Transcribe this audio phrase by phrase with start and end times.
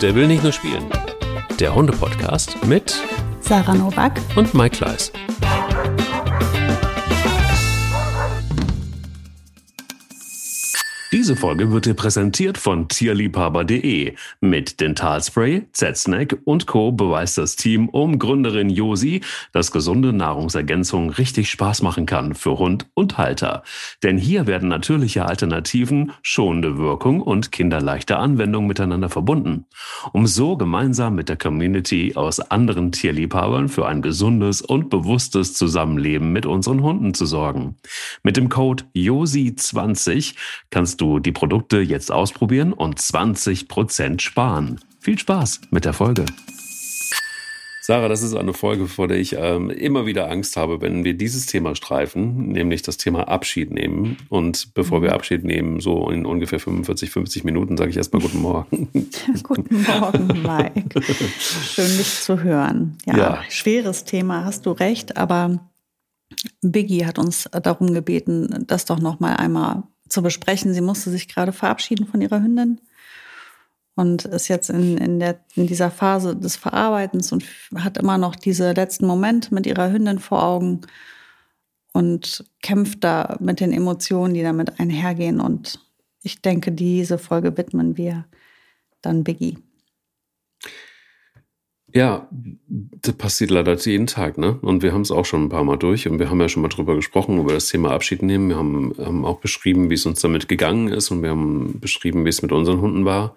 [0.00, 0.86] Der will nicht nur spielen.
[1.58, 2.94] Der Hunde-Podcast mit
[3.40, 5.12] Sarah Novak und Mike Kleiss.
[11.12, 14.14] Diese Folge wird dir präsentiert von tierliebhaber.de.
[14.40, 16.92] Mit Dentalspray, Z-Snack und Co.
[16.92, 22.86] beweist das Team um Gründerin Josi, dass gesunde Nahrungsergänzung richtig Spaß machen kann für Hund
[22.94, 23.64] und Halter.
[24.04, 29.64] Denn hier werden natürliche Alternativen, schonende Wirkung und kinderleichte Anwendung miteinander verbunden,
[30.12, 36.30] um so gemeinsam mit der Community aus anderen Tierliebhabern für ein gesundes und bewusstes Zusammenleben
[36.30, 37.74] mit unseren Hunden zu sorgen.
[38.22, 40.36] Mit dem Code JOSI20
[40.70, 44.80] kannst du die Produkte jetzt ausprobieren und 20% sparen.
[45.00, 46.26] Viel Spaß mit der Folge.
[47.82, 51.14] Sarah, das ist eine Folge, vor der ich ähm, immer wieder Angst habe, wenn wir
[51.14, 54.18] dieses Thema streifen, nämlich das Thema Abschied nehmen.
[54.28, 55.14] Und bevor wir mhm.
[55.14, 58.88] Abschied nehmen, so in ungefähr 45, 50 Minuten, sage ich erstmal Guten Morgen.
[59.42, 61.02] guten Morgen, Mike.
[61.02, 62.96] Schön, dich zu hören.
[63.06, 65.58] Ja, ja, schweres Thema, hast du recht, aber
[66.60, 70.74] Biggie hat uns darum gebeten, das doch noch mal einmal zu besprechen.
[70.74, 72.80] Sie musste sich gerade verabschieden von ihrer Hündin
[73.94, 77.44] und ist jetzt in, in, der, in dieser Phase des Verarbeitens und
[77.76, 80.82] hat immer noch diese letzten Momente mit ihrer Hündin vor Augen
[81.92, 85.40] und kämpft da mit den Emotionen, die damit einhergehen.
[85.40, 85.80] Und
[86.22, 88.26] ich denke, diese Folge widmen wir
[89.02, 89.58] dann Biggie.
[91.92, 92.28] Ja,
[92.68, 94.58] das passiert leider jeden Tag, ne?
[94.62, 96.62] Und wir haben es auch schon ein paar Mal durch und wir haben ja schon
[96.62, 98.48] mal drüber gesprochen, über das Thema Abschied nehmen.
[98.48, 102.24] Wir haben, haben auch beschrieben, wie es uns damit gegangen ist und wir haben beschrieben,
[102.24, 103.36] wie es mit unseren Hunden war.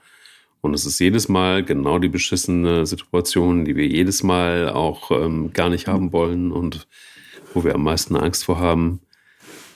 [0.62, 5.52] Und es ist jedes Mal genau die beschissene Situation, die wir jedes Mal auch ähm,
[5.54, 6.88] gar nicht haben wollen und
[7.54, 9.00] wo wir am meisten Angst vor haben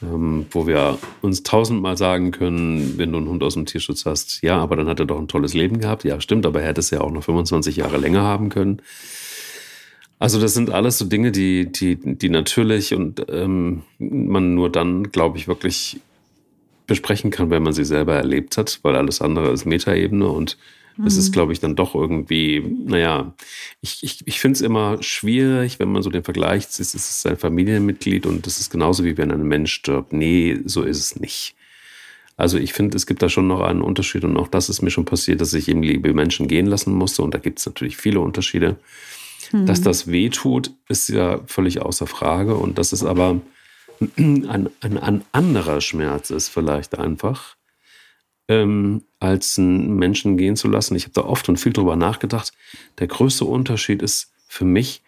[0.02, 4.42] ähm, wo wir uns tausendmal sagen können, wenn du einen Hund aus dem Tierschutz hast,
[4.44, 6.04] ja, aber dann hat er doch ein tolles Leben gehabt.
[6.04, 8.81] Ja, stimmt, aber er hätte es ja auch noch 25 Jahre länger haben können.
[10.20, 15.11] Also das sind alles so Dinge, die, die, die natürlich und ähm, man nur dann,
[15.11, 15.99] glaube ich, wirklich
[16.88, 20.58] besprechen kann, wenn man sie selber erlebt hat, weil alles andere ist Metaebene und
[21.06, 21.34] es ist, mhm.
[21.34, 23.34] glaube ich, dann doch irgendwie, naja,
[23.82, 27.22] ich, ich, ich finde es immer schwierig, wenn man so den Vergleich sieht, es ist
[27.22, 30.14] sein Familienmitglied und das ist genauso wie wenn ein Mensch stirbt.
[30.14, 31.56] Nee, so ist es nicht.
[32.36, 34.92] Also ich finde, es gibt da schon noch einen Unterschied und auch das ist mir
[34.92, 37.98] schon passiert, dass ich eben liebe Menschen gehen lassen musste und da gibt es natürlich
[37.98, 38.78] viele Unterschiede.
[39.52, 39.66] Mhm.
[39.66, 43.42] Dass das weh tut, ist ja völlig außer Frage und das ist aber
[44.18, 47.57] ein, ein, ein anderer Schmerz ist vielleicht einfach
[48.48, 50.96] ähm, als einen Menschen gehen zu lassen.
[50.96, 52.54] Ich habe da oft und viel drüber nachgedacht.
[53.00, 55.02] Der größte Unterschied ist für mich,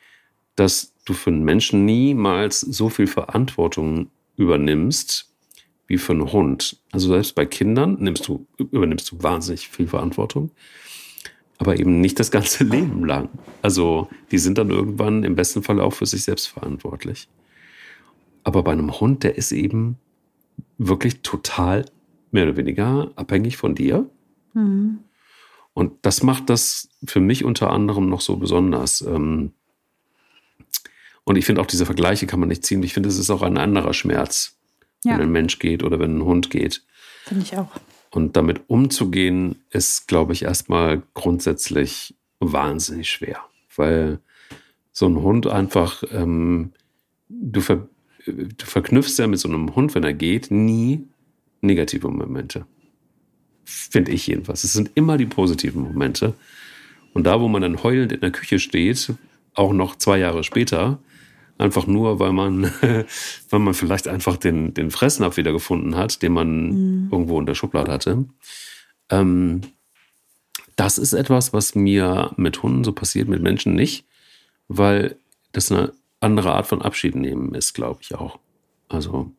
[0.55, 5.29] dass du für einen Menschen niemals so viel Verantwortung übernimmst
[5.87, 6.77] wie für einen Hund.
[6.91, 10.51] Also selbst bei Kindern nimmst du, übernimmst du wahnsinnig viel Verantwortung,
[11.57, 13.29] aber eben nicht das ganze Leben lang.
[13.61, 17.27] Also die sind dann irgendwann im besten Fall auch für sich selbst verantwortlich.
[18.43, 19.97] Aber bei einem Hund, der ist eben
[20.77, 21.85] wirklich total
[22.31, 24.09] mehr oder weniger abhängig von dir.
[24.53, 24.99] Mhm.
[25.73, 29.01] Und das macht das für mich unter anderem noch so besonders.
[29.01, 29.53] Ähm,
[31.23, 32.83] und ich finde auch diese Vergleiche kann man nicht ziehen.
[32.83, 34.57] Ich finde, es ist auch ein anderer Schmerz,
[35.03, 35.13] ja.
[35.13, 36.83] wenn ein Mensch geht oder wenn ein Hund geht.
[37.25, 37.69] Finde ich auch.
[38.11, 43.39] Und damit umzugehen, ist, glaube ich, erstmal grundsätzlich wahnsinnig schwer.
[43.75, 44.19] Weil
[44.91, 46.73] so ein Hund einfach, ähm,
[47.29, 47.87] du, ver,
[48.25, 51.05] du verknüpfst ja mit so einem Hund, wenn er geht, nie
[51.61, 52.65] negative Momente.
[53.65, 54.63] Finde ich jedenfalls.
[54.63, 56.33] Es sind immer die positiven Momente.
[57.13, 59.13] Und da, wo man dann heulend in der Küche steht,
[59.53, 60.99] auch noch zwei Jahre später,
[61.57, 62.71] einfach nur, weil man,
[63.49, 67.09] weil man vielleicht einfach den, den Fressnapf wieder gefunden hat, den man mhm.
[67.11, 68.25] irgendwo in der Schublade hatte.
[69.09, 69.61] Ähm,
[70.75, 74.05] das ist etwas, was mir mit Hunden so passiert, mit Menschen nicht,
[74.69, 75.17] weil
[75.51, 75.91] das eine
[76.21, 78.39] andere Art von Abschied nehmen ist, glaube ich auch.
[78.87, 79.31] Also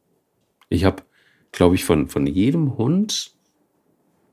[0.68, 1.02] ich habe
[1.52, 3.32] glaube ich, von, von jedem Hund,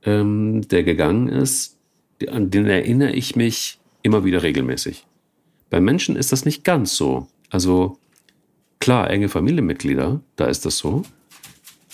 [0.04, 1.78] ähm, der gegangen ist,
[2.28, 5.06] an den erinnere ich mich immer wieder regelmäßig.
[5.70, 7.28] Bei Menschen ist das nicht ganz so.
[7.50, 8.00] Also
[8.80, 11.04] klar, enge Familienmitglieder, da ist das so.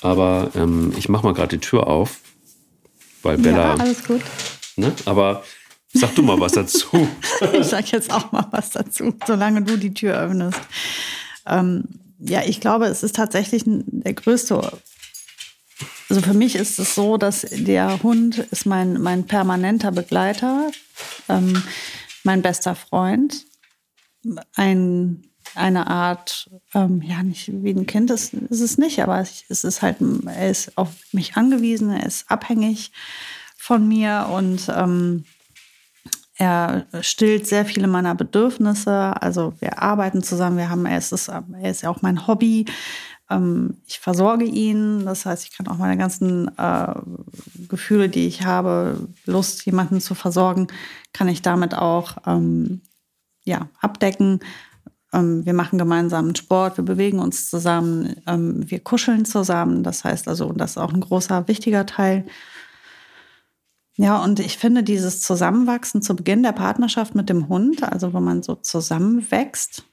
[0.02, 2.20] Aber ähm, ich mache mal gerade die Tür auf,
[3.22, 3.76] weil Bella.
[3.76, 4.22] Ja, alles gut.
[4.76, 4.92] Ne?
[5.06, 5.44] Aber
[5.94, 6.88] sag du mal was dazu.
[7.54, 10.60] ich sag jetzt auch mal was dazu, solange du die Tür öffnest.
[11.46, 11.86] Ähm,
[12.20, 14.58] ja, ich glaube, es ist tatsächlich der größte
[16.14, 20.70] also für mich ist es so, dass der Hund ist mein, mein permanenter Begleiter,
[21.28, 21.64] ähm,
[22.24, 23.48] mein bester Freund,
[24.56, 25.24] ein,
[25.56, 29.82] eine Art, ähm, ja, nicht wie ein Kind ist, ist es nicht, aber es ist
[29.82, 32.92] halt, er ist auf mich angewiesen, er ist abhängig
[33.58, 35.26] von mir und ähm,
[36.38, 39.14] Er stillt sehr viele meiner Bedürfnisse.
[39.22, 40.58] Also wir arbeiten zusammen.
[40.58, 42.66] Wir haben, er ist, er ist ja auch mein Hobby.
[43.30, 45.06] Ähm, ich versorge ihn.
[45.06, 46.94] Das heißt, ich kann auch meine ganzen äh,
[47.68, 50.68] Gefühle, die ich habe, Lust, jemanden zu versorgen,
[51.14, 52.82] kann ich damit auch ähm,
[53.44, 54.40] ja, abdecken.
[55.14, 59.84] Ähm, wir machen gemeinsamen Sport, wir bewegen uns zusammen, ähm, wir kuscheln zusammen.
[59.84, 62.26] Das heißt also, das ist auch ein großer, wichtiger Teil.
[63.96, 68.20] Ja, und ich finde dieses Zusammenwachsen zu Beginn der Partnerschaft mit dem Hund, also wo
[68.20, 69.86] man so zusammenwächst,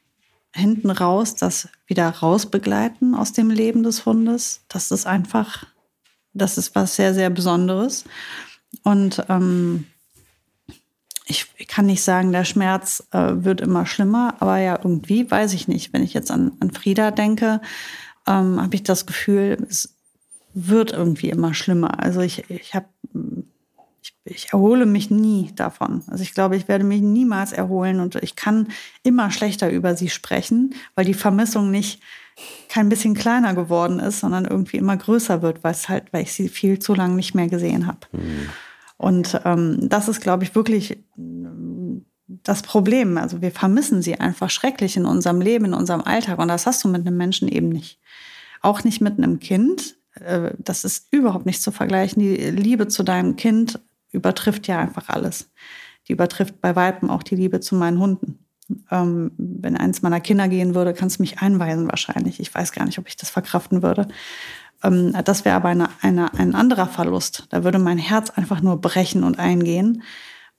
[0.53, 5.67] hinten raus das wieder rausbegleiten aus dem Leben des Hundes, das ist einfach,
[6.33, 8.05] das ist was sehr, sehr Besonderes.
[8.83, 9.87] Und ähm,
[11.27, 15.69] ich kann nicht sagen, der Schmerz äh, wird immer schlimmer, aber ja, irgendwie weiß ich
[15.69, 15.93] nicht.
[15.93, 17.61] Wenn ich jetzt an, an Frieda denke,
[18.27, 19.95] ähm, habe ich das Gefühl, es
[20.55, 22.01] wird irgendwie immer schlimmer.
[22.01, 22.87] Also ich, ich habe
[24.31, 26.03] ich, erhole mich nie davon.
[26.07, 28.69] Also ich glaube, ich werde mich niemals erholen und ich kann
[29.03, 32.01] immer schlechter über sie sprechen, weil die Vermissung nicht
[32.69, 36.33] kein bisschen kleiner geworden ist, sondern irgendwie immer größer wird, weil es halt, weil ich
[36.33, 38.01] sie viel zu lange nicht mehr gesehen habe.
[38.13, 38.49] Mhm.
[38.97, 40.99] Und ähm, das ist, glaube ich, wirklich
[42.27, 43.19] das Problem.
[43.19, 46.39] Also wir vermissen sie einfach schrecklich in unserem Leben, in unserem Alltag.
[46.39, 47.99] Und das hast du mit einem Menschen eben nicht.
[48.63, 49.97] Auch nicht mit einem Kind.
[50.15, 52.23] Äh, das ist überhaupt nicht zu vergleichen.
[52.23, 53.81] Die Liebe zu deinem Kind
[54.13, 55.51] übertrifft ja einfach alles.
[56.09, 58.39] Die übertrifft bei Weitem auch die Liebe zu meinen Hunden.
[58.91, 62.41] Ähm, wenn eins meiner Kinder gehen würde, kannst du mich einweisen wahrscheinlich.
[62.41, 64.09] Ich weiß gar nicht, ob ich das verkraften würde.
[64.83, 67.47] Ähm, das wäre aber eine, eine, ein anderer Verlust.
[67.51, 70.03] Da würde mein Herz einfach nur brechen und eingehen.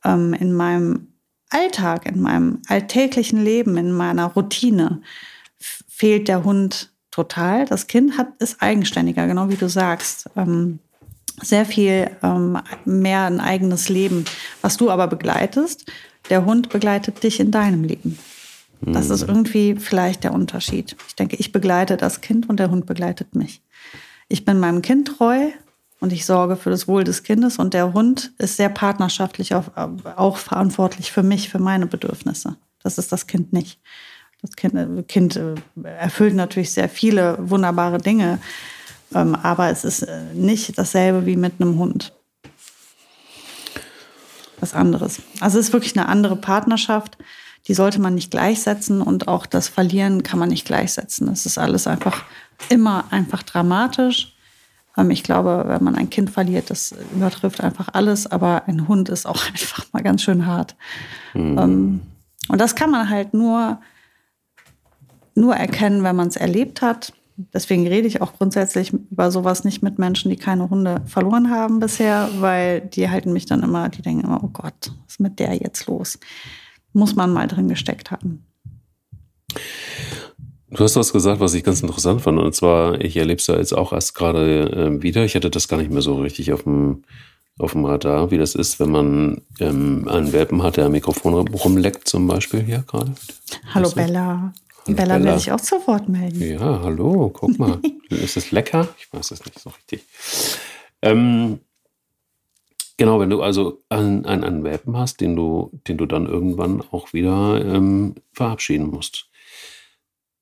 [0.04, 1.08] Ähm, in meinem
[1.50, 5.02] Alltag, in meinem alltäglichen Leben, in meiner Routine
[5.58, 7.66] fehlt der Hund total.
[7.66, 10.30] Das Kind hat, ist eigenständiger, genau wie du sagst.
[10.36, 10.80] Ähm,
[11.44, 14.26] sehr viel ähm, mehr ein eigenes Leben,
[14.62, 15.92] was du aber begleitest.
[16.30, 18.18] Der Hund begleitet dich in deinem Leben.
[18.82, 19.30] Das ist mhm.
[19.30, 20.96] irgendwie vielleicht der Unterschied.
[21.08, 23.62] Ich denke, ich begleite das Kind und der Hund begleitet mich.
[24.28, 25.50] Ich bin meinem Kind treu
[26.00, 29.66] und ich sorge für das Wohl des Kindes und der Hund ist sehr partnerschaftlich auch,
[30.16, 32.58] auch verantwortlich für mich, für meine Bedürfnisse.
[32.82, 33.80] Das ist das Kind nicht.
[34.42, 35.54] Das Kind, äh, kind äh,
[35.84, 38.40] erfüllt natürlich sehr viele wunderbare Dinge,
[39.14, 42.14] aber es ist äh, nicht dasselbe wie mit einem Hund.
[44.60, 45.22] Was anderes.
[45.40, 47.18] Also es ist wirklich eine andere Partnerschaft.
[47.68, 51.28] Die sollte man nicht gleichsetzen und auch das Verlieren kann man nicht gleichsetzen.
[51.30, 52.24] Es ist alles einfach
[52.70, 54.36] immer einfach dramatisch.
[54.98, 59.10] Ähm, ich glaube, wenn man ein Kind verliert, das übertrifft einfach alles, aber ein Hund
[59.10, 60.76] ist auch einfach mal ganz schön hart.
[61.34, 62.02] Mhm.
[62.48, 63.80] Und das kann man halt nur,
[65.36, 67.14] nur erkennen, wenn man es erlebt hat
[67.54, 71.80] deswegen rede ich auch grundsätzlich über sowas nicht mit Menschen, die keine Hunde verloren haben
[71.80, 75.40] bisher, weil die halten mich dann immer, die denken immer, oh Gott, was ist mit
[75.40, 76.20] der jetzt los?
[76.94, 78.46] Muss man mal drin gesteckt haben.
[80.70, 82.40] Du hast was gesagt, was ich ganz interessant fand.
[82.40, 85.26] Und zwar, ich erlebe es ja jetzt auch erst gerade äh, wieder.
[85.26, 87.04] Ich hatte das gar nicht mehr so richtig auf dem,
[87.60, 91.34] auf dem Radar, wie das ist, wenn man ähm, einen Welpen hat, der am Mikrofon
[91.50, 93.12] rumleckt, zum Beispiel hier gerade.
[93.74, 94.54] Hallo Bella.
[94.86, 96.42] Bella, Bella will sich auch zu Wort melden.
[96.42, 97.80] Ja, hallo, guck mal.
[98.10, 98.88] ist es lecker?
[98.98, 100.06] Ich weiß es nicht so richtig.
[101.02, 101.60] Ähm,
[102.98, 106.82] genau, wenn du also einen, einen, einen Welpen hast, den du, den du dann irgendwann
[106.92, 109.30] auch wieder ähm, verabschieden musst.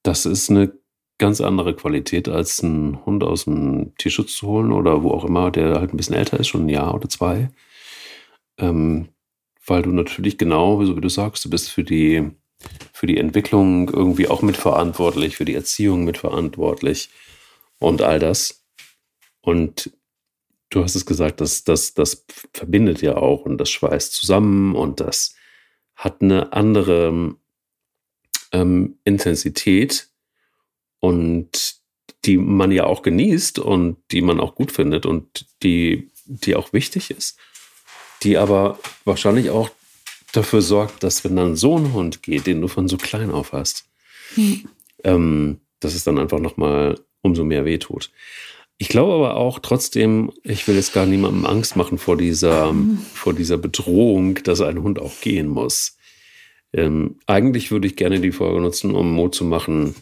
[0.04, 0.72] Das ist eine
[1.18, 5.52] ganz andere Qualität, als einen Hund aus dem Tierschutz zu holen oder wo auch immer,
[5.52, 7.50] der halt ein bisschen älter ist, schon ein Jahr oder zwei.
[8.58, 9.10] Ähm,
[9.66, 12.32] weil du natürlich genau, so wie du sagst, du bist für die
[12.94, 17.10] für die Entwicklung irgendwie auch mitverantwortlich, für die Erziehung mitverantwortlich
[17.80, 18.64] und all das.
[19.42, 19.92] Und
[20.70, 25.00] du hast es gesagt, das, das, das verbindet ja auch und das schweißt zusammen und
[25.00, 25.36] das
[25.96, 27.36] hat eine andere
[28.52, 30.10] ähm, Intensität
[31.00, 31.76] und
[32.26, 36.74] die man ja auch genießt und die man auch gut findet und die, die auch
[36.74, 37.38] wichtig ist,
[38.24, 39.70] die aber wahrscheinlich auch
[40.34, 43.54] dafür sorgt, dass wenn dann so ein Hund geht, den du von so klein auf
[43.54, 43.86] hast,
[44.36, 44.68] hm.
[45.04, 48.12] ähm, dass es dann einfach nochmal umso mehr wehtut.
[48.78, 53.00] Ich glaube aber auch trotzdem, ich will jetzt gar niemandem Angst machen vor dieser, mhm.
[53.14, 55.98] vor dieser Bedrohung, dass ein Hund auch gehen muss.
[56.72, 59.96] Ähm, eigentlich würde ich gerne die Folge nutzen, um Mut zu machen,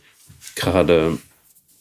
[0.56, 1.18] gerade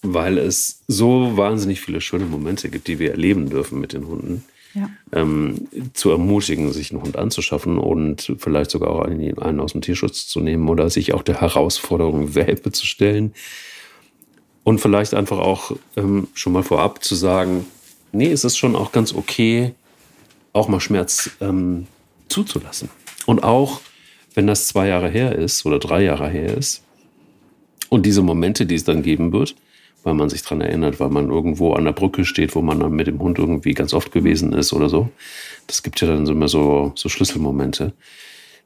[0.00, 4.44] weil es so wahnsinnig viele schöne Momente gibt, die wir erleben dürfen mit den Hunden
[4.76, 4.90] ja.
[5.12, 9.80] ähm, zu ermutigen, sich einen Hund anzuschaffen und vielleicht sogar auch einen, einen aus dem
[9.80, 13.32] Tierschutz zu nehmen oder sich auch der Herausforderung Welpe zu stellen.
[14.62, 17.66] Und vielleicht einfach auch ähm, schon mal vorab zu sagen,
[18.12, 19.72] nee, es ist schon auch ganz okay,
[20.52, 21.86] auch mal Schmerz ähm,
[22.28, 22.88] zuzulassen.
[23.26, 23.80] Und auch
[24.34, 26.82] wenn das zwei Jahre her ist oder drei Jahre her ist
[27.88, 29.54] und diese Momente, die es dann geben wird,
[30.06, 32.92] weil man sich daran erinnert, weil man irgendwo an der Brücke steht, wo man dann
[32.92, 35.08] mit dem Hund irgendwie ganz oft gewesen ist oder so.
[35.66, 37.92] Das gibt ja dann immer so, so Schlüsselmomente.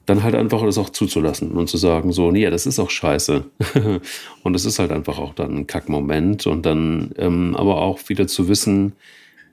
[0.04, 3.46] Dann halt einfach das auch zuzulassen und zu sagen, so, nee, das ist auch scheiße.
[4.42, 6.46] und es ist halt einfach auch dann ein Kackmoment.
[6.46, 8.92] Und dann ähm, aber auch wieder zu wissen,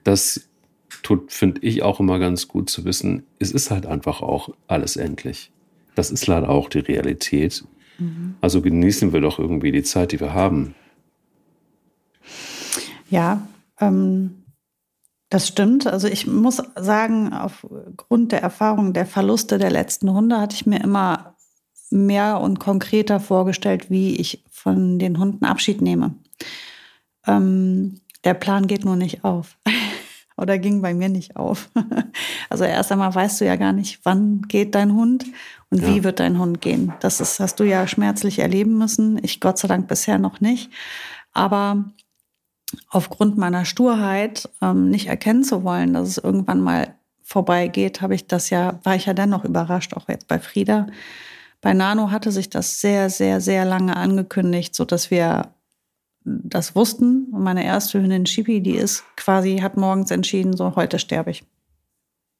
[0.04, 0.46] das
[1.02, 4.96] tut, finde ich, auch immer ganz gut zu wissen, es ist halt einfach auch alles
[4.96, 5.50] endlich.
[5.94, 7.64] Das ist leider auch die Realität.
[7.98, 8.34] Mhm.
[8.42, 10.74] Also genießen wir doch irgendwie die Zeit, die wir haben.
[13.10, 13.46] Ja,
[13.80, 14.44] ähm,
[15.30, 15.86] das stimmt.
[15.86, 20.80] Also ich muss sagen, aufgrund der Erfahrung der Verluste der letzten Hunde hatte ich mir
[20.82, 21.34] immer
[21.90, 26.14] mehr und konkreter vorgestellt, wie ich von den Hunden Abschied nehme.
[27.26, 29.56] Ähm, der Plan geht nur nicht auf.
[30.36, 31.68] Oder ging bei mir nicht auf.
[32.48, 35.26] also erst einmal weißt du ja gar nicht, wann geht dein Hund
[35.70, 35.88] und ja.
[35.88, 36.92] wie wird dein Hund gehen.
[37.00, 39.18] Das ist, hast du ja schmerzlich erleben müssen.
[39.22, 40.70] Ich Gott sei Dank bisher noch nicht.
[41.32, 41.84] Aber
[42.90, 48.26] aufgrund meiner Sturheit ähm, nicht erkennen zu wollen, dass es irgendwann mal vorbeigeht, habe ich
[48.26, 50.86] das ja, war ich ja dennoch überrascht, auch jetzt bei Frieda.
[51.60, 55.52] Bei Nano hatte sich das sehr, sehr, sehr lange angekündigt, so dass wir
[56.24, 57.26] das wussten.
[57.32, 61.44] Und meine erste Hündin Shipi, die ist quasi, hat morgens entschieden, so heute sterbe ich.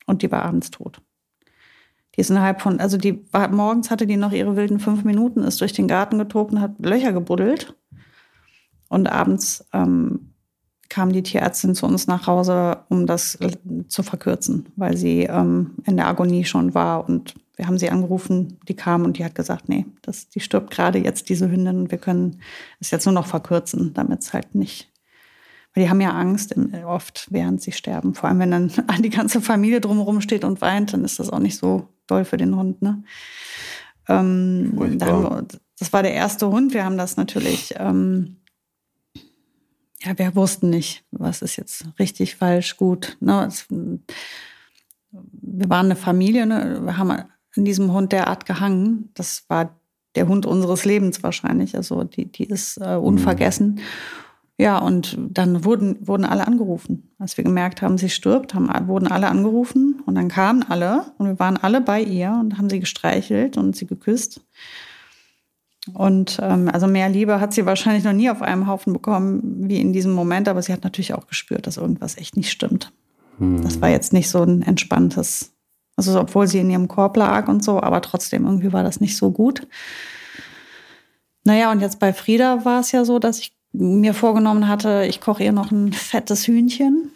[0.07, 1.01] Und die war abends tot.
[2.17, 5.45] Die ist innerhalb von, also die war, morgens hatte die noch ihre wilden fünf Minuten,
[5.45, 7.75] ist durch den Garten getobt und hat Löcher gebuddelt.
[8.89, 10.35] Und abends ähm,
[10.89, 13.39] kam die Tierärztin zu uns nach Hause, um das
[13.89, 17.07] zu verkürzen, weil sie ähm, in der Agonie schon war.
[17.09, 20.71] Und wir haben sie angerufen, die kam und die hat gesagt, nee, das, die stirbt
[20.71, 22.41] gerade jetzt, diese Hündin, und wir können
[22.81, 24.91] es jetzt nur noch verkürzen, damit es halt nicht.
[25.75, 26.55] Weil die haben ja Angst
[26.87, 28.15] oft, während sie sterben.
[28.15, 31.41] Vor allem, wenn dann die ganze Familie drumherum steht und weint, dann ist das auch
[31.41, 32.81] nicht so doll für den Hund.
[32.81, 33.03] Ne?
[34.09, 35.47] Ähm, wir,
[35.79, 36.73] das war der erste Hund.
[36.73, 38.38] Wir haben das natürlich ähm,
[40.03, 43.17] ja, wir wussten nicht, was ist jetzt richtig, falsch, gut.
[43.21, 43.47] Ne?
[43.47, 46.81] Es, wir waren eine Familie, ne?
[46.83, 47.25] wir haben an
[47.57, 49.11] diesem Hund derart gehangen.
[49.15, 49.79] Das war
[50.15, 51.77] der Hund unseres Lebens wahrscheinlich.
[51.77, 53.75] Also die, die ist äh, unvergessen.
[53.75, 53.81] Mhm.
[54.61, 57.13] Ja, und dann wurden, wurden alle angerufen.
[57.21, 61.29] Als wir gemerkt haben, sie stirbt, haben, wurden alle angerufen und dann kamen alle und
[61.29, 64.41] wir waren alle bei ihr und haben sie gestreichelt und sie geküsst.
[65.95, 69.81] Und ähm, also mehr Liebe hat sie wahrscheinlich noch nie auf einem Haufen bekommen wie
[69.81, 72.93] in diesem Moment, aber sie hat natürlich auch gespürt, dass irgendwas echt nicht stimmt.
[73.39, 73.63] Hm.
[73.63, 75.53] Das war jetzt nicht so ein entspanntes,
[75.97, 79.17] also obwohl sie in ihrem Korb lag und so, aber trotzdem irgendwie war das nicht
[79.17, 79.67] so gut.
[81.45, 85.21] Naja, und jetzt bei Frieda war es ja so, dass ich mir vorgenommen hatte, ich
[85.21, 87.11] koche ihr noch ein fettes Hühnchen.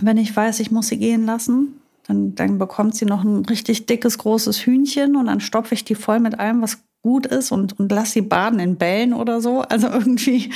[0.00, 3.86] Wenn ich weiß, ich muss sie gehen lassen, dann, dann bekommt sie noch ein richtig
[3.86, 7.78] dickes, großes Hühnchen und dann stopfe ich die voll mit allem, was gut ist und,
[7.78, 9.60] und lass sie baden in Bällen oder so.
[9.60, 10.52] Also irgendwie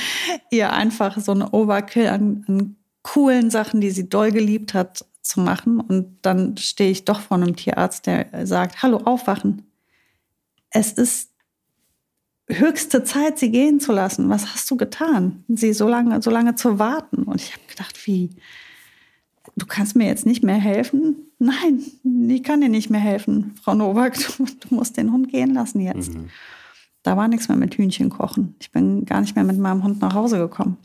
[0.51, 5.39] ihr einfach so eine Overkill an, an coolen Sachen, die sie doll geliebt hat, zu
[5.39, 5.79] machen.
[5.79, 9.71] Und dann stehe ich doch vor einem Tierarzt, der sagt, hallo, aufwachen.
[10.71, 11.29] Es ist
[12.49, 14.29] höchste Zeit, sie gehen zu lassen.
[14.29, 15.45] Was hast du getan?
[15.47, 17.23] Sie so lange, so lange zu warten.
[17.23, 18.29] Und ich habe gedacht, wie,
[19.55, 21.15] du kannst mir jetzt nicht mehr helfen?
[21.39, 21.81] Nein,
[22.29, 24.15] ich kann dir nicht mehr helfen, Frau Nowak.
[24.37, 26.13] Du, du musst den Hund gehen lassen jetzt.
[26.13, 26.29] Mhm.
[27.03, 28.55] Da war nichts mehr mit Hühnchen kochen.
[28.59, 30.77] Ich bin gar nicht mehr mit meinem Hund nach Hause gekommen.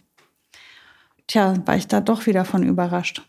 [1.27, 3.23] Tja, war ich da doch wieder von überrascht.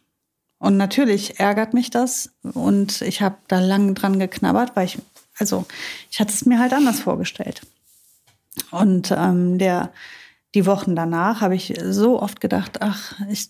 [0.60, 2.32] Und natürlich ärgert mich das.
[2.42, 4.98] Und ich habe da lang dran geknabbert, weil ich,
[5.38, 5.66] also,
[6.10, 7.62] ich hatte es mir halt anders vorgestellt.
[8.72, 9.92] Und ähm, der,
[10.56, 13.50] die Wochen danach habe ich so oft gedacht, ach, ich,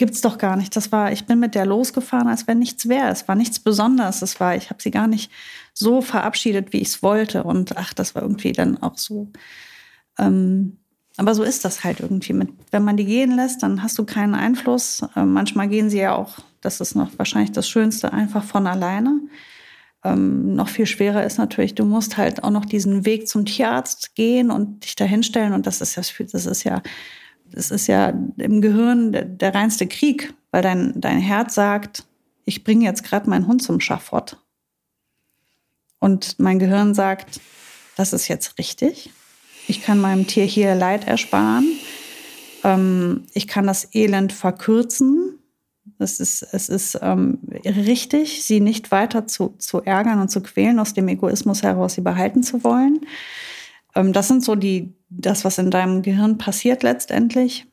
[0.00, 0.74] gibt es doch gar nicht.
[0.76, 3.10] Das war, ich bin mit der losgefahren, als wenn nichts wäre.
[3.10, 4.22] Es war nichts Besonderes.
[4.22, 5.30] Es war, ich habe sie gar nicht
[5.74, 7.44] so verabschiedet, wie ich es wollte.
[7.44, 9.28] Und ach, das war irgendwie dann auch so.
[10.18, 10.78] Ähm,
[11.18, 12.32] aber so ist das halt irgendwie.
[12.32, 15.02] Mit, wenn man die gehen lässt, dann hast du keinen Einfluss.
[15.16, 19.20] Äh, manchmal gehen sie ja auch, das ist noch wahrscheinlich das Schönste, einfach von alleine.
[20.02, 24.14] Ähm, noch viel schwerer ist natürlich, du musst halt auch noch diesen Weg zum Tierarzt
[24.14, 25.52] gehen und dich da hinstellen.
[25.52, 26.02] Und das ist ja,
[26.32, 26.80] das ist ja
[27.52, 32.04] das ist ja im Gehirn der, der reinste Krieg, weil dein, dein Herz sagt,
[32.44, 34.36] ich bringe jetzt gerade meinen Hund zum Schafott.
[35.98, 37.40] Und mein Gehirn sagt,
[37.96, 39.10] das ist jetzt richtig.
[39.68, 41.68] Ich kann meinem Tier hier Leid ersparen.
[42.64, 45.38] Ähm, ich kann das Elend verkürzen.
[45.98, 50.78] Es ist, es ist ähm, richtig, sie nicht weiter zu, zu ärgern und zu quälen,
[50.78, 53.00] aus dem Egoismus heraus sie behalten zu wollen.
[53.94, 57.66] Ähm, das sind so die, das, was in deinem Gehirn passiert letztendlich.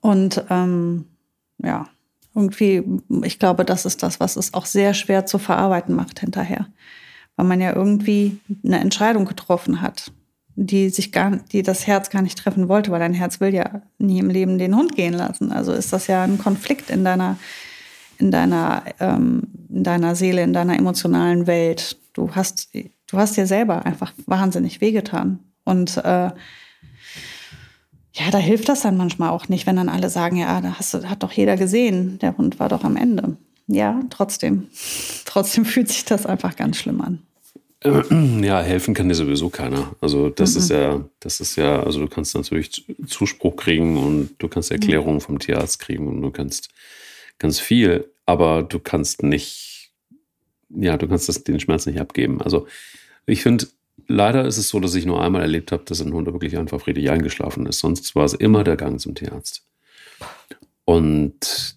[0.00, 1.06] Und ähm,
[1.58, 1.88] ja,
[2.34, 2.82] irgendwie,
[3.24, 6.66] ich glaube, das ist das, was es auch sehr schwer zu verarbeiten macht hinterher.
[7.36, 10.12] Weil man ja irgendwie eine Entscheidung getroffen hat,
[10.54, 13.82] die sich gar, die das Herz gar nicht treffen wollte, weil dein Herz will ja
[13.98, 15.52] nie im Leben den Hund gehen lassen.
[15.52, 17.38] Also ist das ja ein Konflikt in deiner,
[18.18, 21.96] in deiner, ähm, in deiner Seele, in deiner emotionalen Welt.
[22.12, 22.68] Du hast,
[23.10, 25.40] du hast dir selber einfach wahnsinnig wehgetan.
[25.64, 26.30] Und äh,
[28.12, 30.94] ja, da hilft das dann manchmal auch nicht, wenn dann alle sagen, ja, da hast
[30.94, 33.36] du, hat doch jeder gesehen, der Hund war doch am Ende.
[33.66, 34.66] Ja, trotzdem.
[35.26, 37.22] Trotzdem fühlt sich das einfach ganz schlimm an.
[38.42, 39.94] Ja, helfen kann dir sowieso keiner.
[40.00, 40.58] Also das mhm.
[40.58, 45.20] ist ja, das ist ja, also du kannst natürlich Zuspruch kriegen und du kannst Erklärungen
[45.20, 46.68] vom Tierarzt kriegen und du kannst
[47.38, 49.92] ganz viel, aber du kannst nicht,
[50.68, 52.42] ja, du kannst das, den Schmerz nicht abgeben.
[52.42, 52.66] Also
[53.26, 53.66] ich finde,
[54.06, 56.80] leider ist es so, dass ich nur einmal erlebt habe, dass ein Hund wirklich einfach
[56.80, 57.80] friedlich eingeschlafen ist.
[57.80, 59.66] Sonst war es immer der Gang zum Tierarzt.
[60.84, 61.76] Und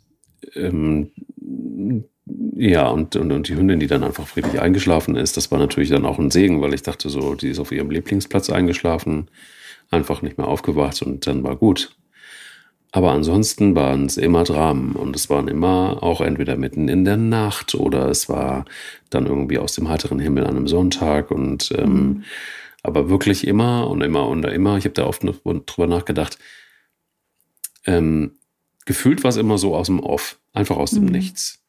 [0.55, 1.11] ähm,
[2.55, 5.89] ja, und, und, und die Hündin, die dann einfach friedlich eingeschlafen ist, das war natürlich
[5.89, 9.29] dann auch ein Segen, weil ich dachte so, die ist auf ihrem Lieblingsplatz eingeschlafen,
[9.91, 11.95] einfach nicht mehr aufgewacht und dann war gut.
[12.95, 17.17] Aber ansonsten waren es immer Dramen und es waren immer auch entweder mitten in der
[17.17, 18.65] Nacht oder es war
[19.09, 22.23] dann irgendwie aus dem heiteren Himmel an einem Sonntag und ähm, mhm.
[22.83, 24.77] aber wirklich immer und immer und immer.
[24.77, 26.37] Ich habe da oft drüber nachgedacht.
[27.87, 28.33] Ähm,
[28.85, 31.13] gefühlt war es immer so aus dem Off, einfach aus dem mhm.
[31.13, 31.63] Nichts.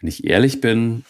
[0.00, 1.06] Wenn ich ehrlich bin,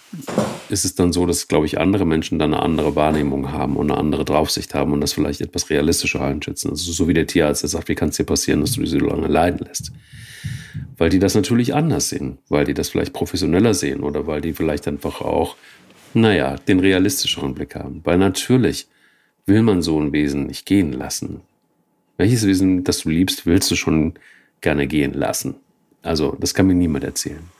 [0.70, 3.90] ist es dann so, dass, glaube ich, andere Menschen dann eine andere Wahrnehmung haben und
[3.90, 6.70] eine andere Draufsicht haben und das vielleicht etwas realistischer einschätzen.
[6.70, 8.90] Also so wie der Tierarzt, der sagt, wie kann es dir passieren, dass du dich
[8.90, 9.92] so lange leiden lässt?
[10.96, 14.52] Weil die das natürlich anders sehen, weil die das vielleicht professioneller sehen oder weil die
[14.52, 15.56] vielleicht einfach auch,
[16.14, 18.00] naja, den realistischeren Blick haben.
[18.04, 18.88] Weil natürlich
[19.46, 21.40] will man so ein Wesen nicht gehen lassen.
[22.16, 24.14] Welches Wesen, das du liebst, willst du schon
[24.60, 25.56] gerne gehen lassen?
[26.02, 27.57] Also, das kann mir niemand erzählen.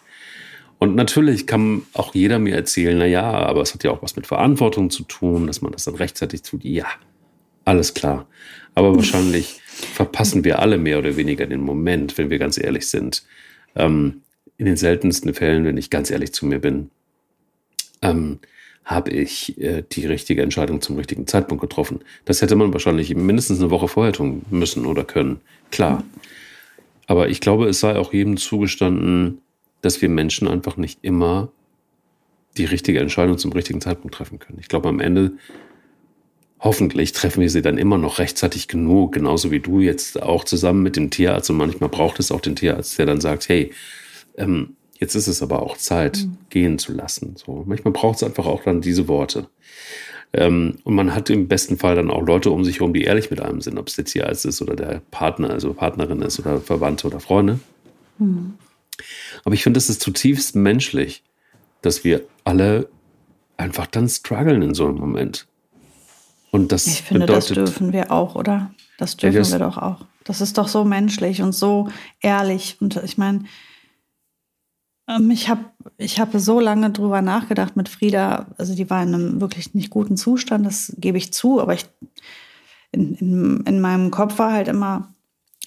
[0.78, 4.14] Und natürlich kann auch jeder mir erzählen, na ja, aber es hat ja auch was
[4.14, 6.64] mit Verantwortung zu tun, dass man das dann rechtzeitig tut.
[6.64, 6.86] Ja,
[7.64, 8.26] alles klar.
[8.74, 13.24] Aber wahrscheinlich verpassen wir alle mehr oder weniger den Moment, wenn wir ganz ehrlich sind.
[13.74, 14.22] Ähm,
[14.56, 16.90] in den seltensten Fällen, wenn ich ganz ehrlich zu mir bin,
[18.02, 18.38] ähm,
[18.84, 22.00] habe ich äh, die richtige Entscheidung zum richtigen Zeitpunkt getroffen.
[22.24, 25.40] Das hätte man wahrscheinlich mindestens eine Woche vorher tun müssen oder können.
[25.70, 26.04] Klar.
[27.06, 29.42] Aber ich glaube, es sei auch jedem zugestanden,
[29.80, 31.50] dass wir Menschen einfach nicht immer
[32.56, 34.58] die richtige Entscheidung zum richtigen Zeitpunkt treffen können.
[34.60, 35.32] Ich glaube, am Ende
[36.60, 40.82] hoffentlich treffen wir sie dann immer noch rechtzeitig genug, genauso wie du jetzt auch zusammen
[40.82, 41.50] mit dem Tierarzt.
[41.50, 43.72] Und manchmal braucht es auch den Tierarzt, der dann sagt, hey,
[44.36, 46.36] ähm, jetzt ist es aber auch Zeit, mhm.
[46.50, 47.36] gehen zu lassen.
[47.36, 49.48] So, manchmal braucht es einfach auch dann diese Worte.
[50.32, 53.30] Ähm, und man hat im besten Fall dann auch Leute um sich herum, die ehrlich
[53.30, 56.60] mit einem sind, ob es der Tierarzt ist oder der Partner, also Partnerin ist oder
[56.60, 57.60] Verwandte oder Freunde.
[58.18, 58.54] Mhm.
[59.44, 61.22] Aber ich finde, es ist zutiefst menschlich,
[61.82, 62.88] dass wir alle
[63.56, 65.46] einfach dann strugglen in so einem Moment.
[66.50, 68.72] Und das ich finde, bedeutet, das dürfen wir auch, oder?
[68.98, 70.06] Das dürfen das, wir doch auch.
[70.24, 71.88] Das ist doch so menschlich und so
[72.20, 72.76] ehrlich.
[72.80, 73.44] Und ich meine,
[75.08, 75.64] ähm, ich habe
[75.96, 78.46] ich hab so lange drüber nachgedacht mit Frieda.
[78.56, 81.60] Also die war in einem wirklich nicht guten Zustand, das gebe ich zu.
[81.60, 81.86] Aber ich,
[82.92, 85.12] in, in, in meinem Kopf war halt immer,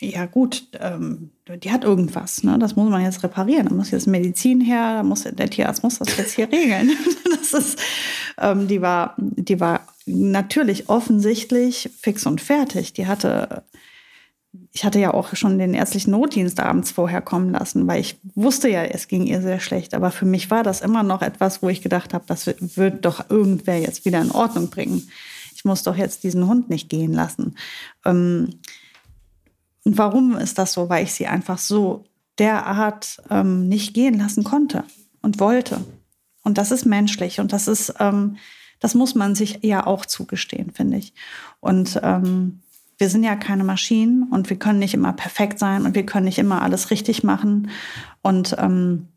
[0.02, 1.30] ja gut, ähm,
[1.64, 2.58] die hat irgendwas, ne?
[2.58, 3.68] das muss man jetzt reparieren.
[3.68, 6.92] Da muss jetzt Medizin her, da muss, der Tierarzt muss das jetzt hier regeln.
[7.30, 7.80] das ist,
[8.40, 12.94] ähm, die, war, die war natürlich offensichtlich fix und fertig.
[12.94, 13.64] Die hatte,
[14.72, 18.70] ich hatte ja auch schon den ärztlichen Notdienst abends vorher kommen lassen, weil ich wusste
[18.70, 19.94] ja, es ging ihr sehr schlecht.
[19.94, 23.30] Aber für mich war das immer noch etwas, wo ich gedacht habe, das wird doch
[23.30, 25.08] irgendwer jetzt wieder in Ordnung bringen.
[25.56, 27.56] Ich muss doch jetzt diesen Hund nicht gehen lassen.
[28.04, 28.56] Ähm,
[29.84, 30.90] und warum ist das so?
[30.90, 32.06] Weil ich sie einfach so
[32.38, 34.84] derart ähm, nicht gehen lassen konnte
[35.22, 35.84] und wollte.
[36.44, 38.38] Und das ist menschlich und das ist, ähm,
[38.80, 41.14] das muss man sich ja auch zugestehen, finde ich.
[41.60, 42.62] Und ähm,
[42.98, 46.26] wir sind ja keine Maschinen und wir können nicht immer perfekt sein und wir können
[46.26, 47.70] nicht immer alles richtig machen.
[48.22, 49.08] Und ähm,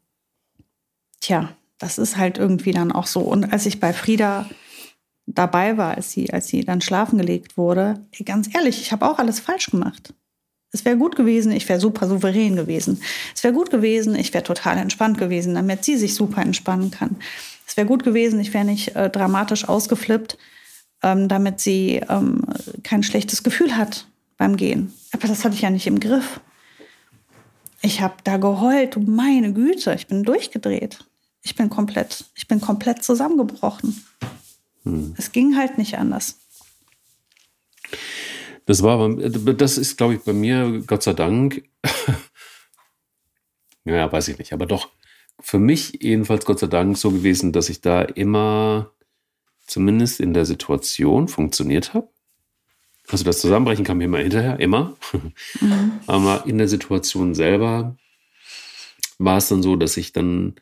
[1.20, 3.20] tja, das ist halt irgendwie dann auch so.
[3.20, 4.48] Und als ich bei Frieda
[5.26, 9.18] dabei war, als sie, als sie dann schlafen gelegt wurde, ganz ehrlich, ich habe auch
[9.18, 10.14] alles falsch gemacht.
[10.74, 13.00] Es wäre gut gewesen, ich wäre super souverän gewesen.
[13.32, 17.14] Es wäre gut gewesen, ich wäre total entspannt gewesen, damit sie sich super entspannen kann.
[17.64, 20.36] Es wäre gut gewesen, ich wäre nicht äh, dramatisch ausgeflippt,
[21.04, 22.42] ähm, damit sie ähm,
[22.82, 24.92] kein schlechtes Gefühl hat beim Gehen.
[25.12, 26.40] Aber das hatte ich ja nicht im Griff.
[27.80, 31.04] Ich habe da geheult, meine Güte, ich bin durchgedreht.
[31.42, 34.04] Ich bin komplett, ich bin komplett zusammengebrochen.
[34.82, 35.14] Hm.
[35.16, 36.40] Es ging halt nicht anders.
[38.66, 41.64] Das war, das ist, glaube ich, bei mir, Gott sei Dank,
[43.84, 44.90] ja, weiß ich nicht, aber doch
[45.40, 48.92] für mich jedenfalls Gott sei Dank so gewesen, dass ich da immer
[49.66, 52.08] zumindest in der Situation funktioniert habe.
[53.08, 54.96] Also das Zusammenbrechen kam immer hinterher, immer.
[55.60, 56.00] Mhm.
[56.06, 57.96] Aber in der Situation selber
[59.18, 60.54] war es dann so, dass ich dann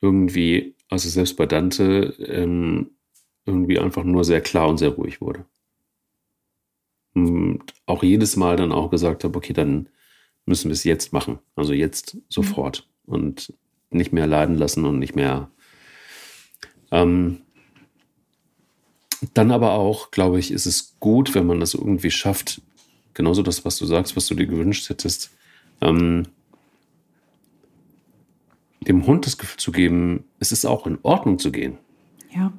[0.00, 2.90] irgendwie, also selbst bei Dante, ähm,
[3.44, 5.44] irgendwie einfach nur sehr klar und sehr ruhig wurde.
[7.86, 9.88] Auch jedes Mal dann auch gesagt habe, okay, dann
[10.46, 11.38] müssen wir es jetzt machen.
[11.56, 12.88] Also jetzt sofort.
[13.06, 13.14] Mhm.
[13.14, 13.54] Und
[13.90, 15.50] nicht mehr leiden lassen und nicht mehr.
[16.90, 17.42] Ähm,
[19.32, 22.60] dann aber auch, glaube ich, ist es gut, wenn man das irgendwie schafft,
[23.14, 25.30] genauso das, was du sagst, was du dir gewünscht hättest,
[25.80, 26.26] ähm,
[28.80, 31.78] dem Hund das Gefühl zu geben, es ist auch in Ordnung zu gehen.
[32.34, 32.52] Ja.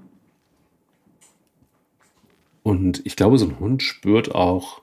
[2.63, 4.81] Und ich glaube, so ein Hund spürt auch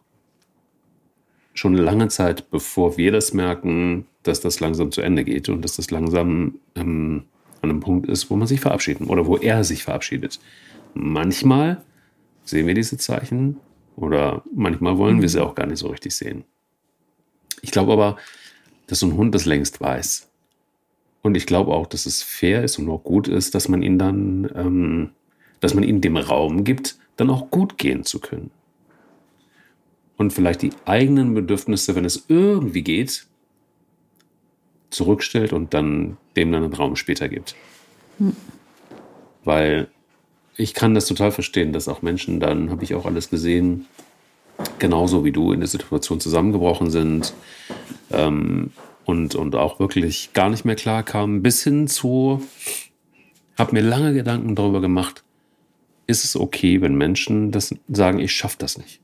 [1.54, 5.62] schon eine lange Zeit, bevor wir das merken, dass das langsam zu Ende geht und
[5.62, 7.24] dass das langsam ähm,
[7.60, 10.40] an einem Punkt ist, wo man sich verabschieden oder wo er sich verabschiedet.
[10.94, 11.82] Manchmal
[12.44, 13.58] sehen wir diese Zeichen
[13.96, 16.44] oder manchmal wollen wir sie auch gar nicht so richtig sehen.
[17.60, 18.16] Ich glaube aber,
[18.86, 20.28] dass so ein Hund das längst weiß.
[21.22, 23.98] Und ich glaube auch, dass es fair ist und auch gut ist, dass man ihn
[23.98, 25.10] dann, ähm,
[25.60, 28.50] dass man ihm dem Raum gibt, dann auch gut gehen zu können.
[30.22, 33.26] Und vielleicht die eigenen Bedürfnisse, wenn es irgendwie geht,
[34.88, 37.56] zurückstellt und dann dem dann einen Raum später gibt.
[38.18, 38.37] Hm.
[39.42, 39.88] Weil
[40.56, 43.87] ich kann das total verstehen, dass auch Menschen dann, habe ich auch alles gesehen,
[44.78, 47.35] genauso wie du in der Situation zusammengebrochen sind
[48.12, 48.70] ähm,
[49.04, 52.46] und, und auch wirklich gar nicht mehr klar kamen, bis hin zu,
[53.58, 55.24] habe mir lange Gedanken darüber gemacht,
[56.06, 59.01] ist es okay, wenn Menschen das sagen, ich schaffe das nicht.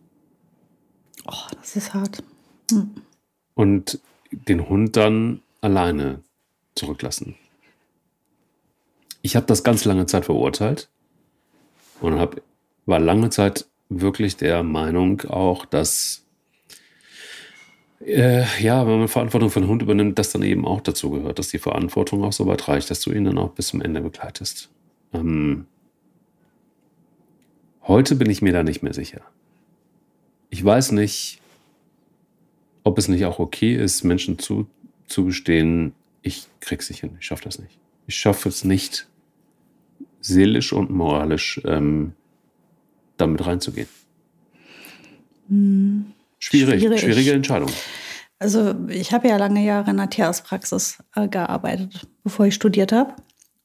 [1.31, 2.23] Oh, das ist hart.
[2.71, 2.91] Hm.
[3.55, 6.23] Und den Hund dann alleine
[6.75, 7.35] zurücklassen.
[9.21, 10.89] Ich habe das ganz lange Zeit verurteilt
[12.01, 12.41] und hab,
[12.87, 16.25] war lange Zeit wirklich der Meinung auch, dass
[18.01, 21.39] äh, ja, wenn man Verantwortung für einen Hund übernimmt, das dann eben auch dazu gehört,
[21.39, 24.01] dass die Verantwortung auch so weit reicht, dass du ihn dann auch bis zum Ende
[24.01, 24.71] begleitest.
[25.13, 25.67] Ähm,
[27.83, 29.23] heute bin ich mir da nicht mehr sicher.
[30.51, 31.41] Ich weiß nicht,
[32.85, 34.67] ob es nicht auch okay ist, Menschen zu,
[35.07, 37.79] zugestehen, ich krieg's nicht hin, ich schaffe das nicht.
[38.07, 39.07] Ich schaffe es nicht,
[40.21, 42.13] seelisch und moralisch ähm,
[43.19, 43.89] damit reinzugehen.
[45.49, 46.13] Hm.
[46.39, 47.71] Schwierig, Schwierig, schwierige Entscheidung.
[48.39, 53.15] Also ich habe ja lange Jahre in der Tierarztpraxis äh, gearbeitet, bevor ich studiert habe.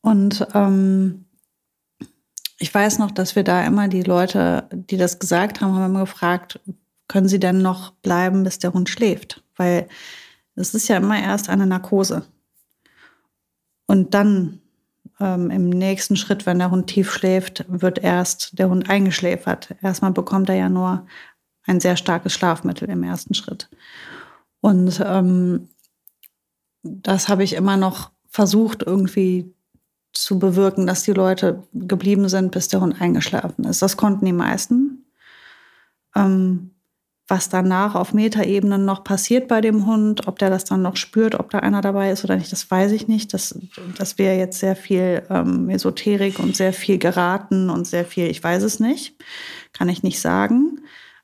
[0.01, 1.25] Und ähm,
[2.59, 6.01] ich weiß noch, dass wir da immer die Leute, die das gesagt haben, haben immer
[6.01, 6.59] gefragt,
[7.07, 9.43] können sie denn noch bleiben, bis der Hund schläft?
[9.55, 9.87] Weil
[10.55, 12.25] es ist ja immer erst eine Narkose.
[13.85, 14.61] Und dann
[15.19, 19.75] ähm, im nächsten Schritt, wenn der Hund tief schläft, wird erst der Hund eingeschläfert.
[19.81, 21.05] Erstmal bekommt er ja nur
[21.65, 23.69] ein sehr starkes Schlafmittel im ersten Schritt.
[24.61, 25.69] Und ähm,
[26.83, 29.53] das habe ich immer noch versucht, irgendwie
[30.13, 33.81] zu bewirken, dass die Leute geblieben sind, bis der Hund eingeschlafen ist.
[33.81, 35.05] Das konnten die meisten.
[36.15, 36.71] Ähm,
[37.27, 41.35] was danach auf Metaebenen noch passiert bei dem Hund, ob der das dann noch spürt,
[41.35, 43.33] ob da einer dabei ist oder nicht, das weiß ich nicht.
[43.33, 43.57] Das,
[43.97, 48.43] das wäre jetzt sehr viel ähm, Esoterik und sehr viel geraten und sehr viel, ich
[48.43, 49.15] weiß es nicht,
[49.71, 50.81] kann ich nicht sagen.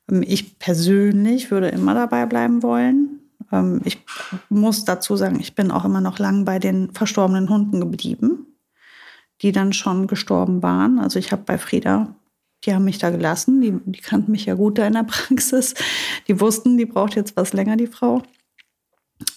[0.10, 3.20] Ähm, ich persönlich würde immer dabei bleiben wollen.
[3.52, 4.00] Ähm, ich
[4.48, 8.48] muss dazu sagen, ich bin auch immer noch lang bei den verstorbenen Hunden geblieben,
[9.42, 11.00] die dann schon gestorben waren.
[11.00, 12.14] Also ich habe bei Frieda
[12.66, 13.62] die haben mich da gelassen.
[13.62, 15.74] Die, die kannten mich ja gut da in der Praxis.
[16.28, 18.22] Die wussten, die braucht jetzt was länger, die Frau.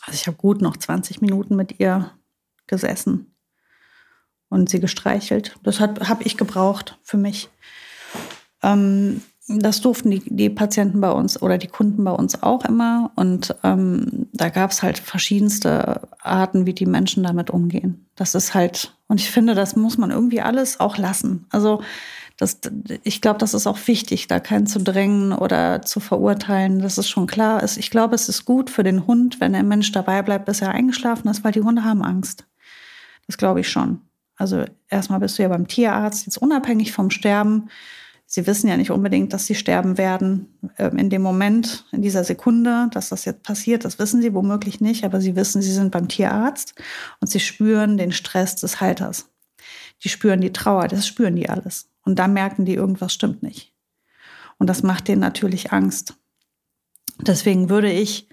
[0.07, 2.11] Also ich habe gut noch 20 Minuten mit ihr
[2.67, 3.35] gesessen
[4.49, 5.57] und sie gestreichelt.
[5.63, 7.49] Das habe ich gebraucht für mich.
[8.63, 13.11] Ähm, das durften die, die, Patienten bei uns oder die Kunden bei uns auch immer.
[13.17, 18.07] Und ähm, da gab es halt verschiedenste Arten, wie die Menschen damit umgehen.
[18.15, 21.47] Das ist halt, und ich finde, das muss man irgendwie alles auch lassen.
[21.51, 21.83] Also
[22.37, 22.59] das,
[23.05, 26.81] ich glaube, das ist auch wichtig, da keinen zu drängen oder zu verurteilen.
[26.81, 27.63] Das ist schon klar.
[27.77, 30.71] Ich glaube, es ist gut für den Hund, wenn der Mensch dabei bleibt, bis er
[30.71, 32.45] eingeschlafen ist, weil die Hunde haben Angst.
[33.27, 34.01] Das glaube ich schon.
[34.37, 37.69] Also erstmal bist du ja beim Tierarzt, jetzt unabhängig vom Sterben.
[38.35, 42.25] Sie wissen ja nicht unbedingt, dass sie sterben werden ähm, in dem Moment, in dieser
[42.25, 43.85] Sekunde, dass das jetzt passiert.
[43.85, 46.75] Das wissen sie womöglich nicht, aber sie wissen, sie sind beim Tierarzt
[47.21, 49.29] und sie spüren den Stress des Halters.
[50.03, 51.91] Die spüren die Trauer, das spüren die alles.
[52.07, 53.75] Und da merken die, irgendwas stimmt nicht.
[54.57, 56.15] Und das macht denen natürlich Angst.
[57.21, 58.31] Deswegen würde ich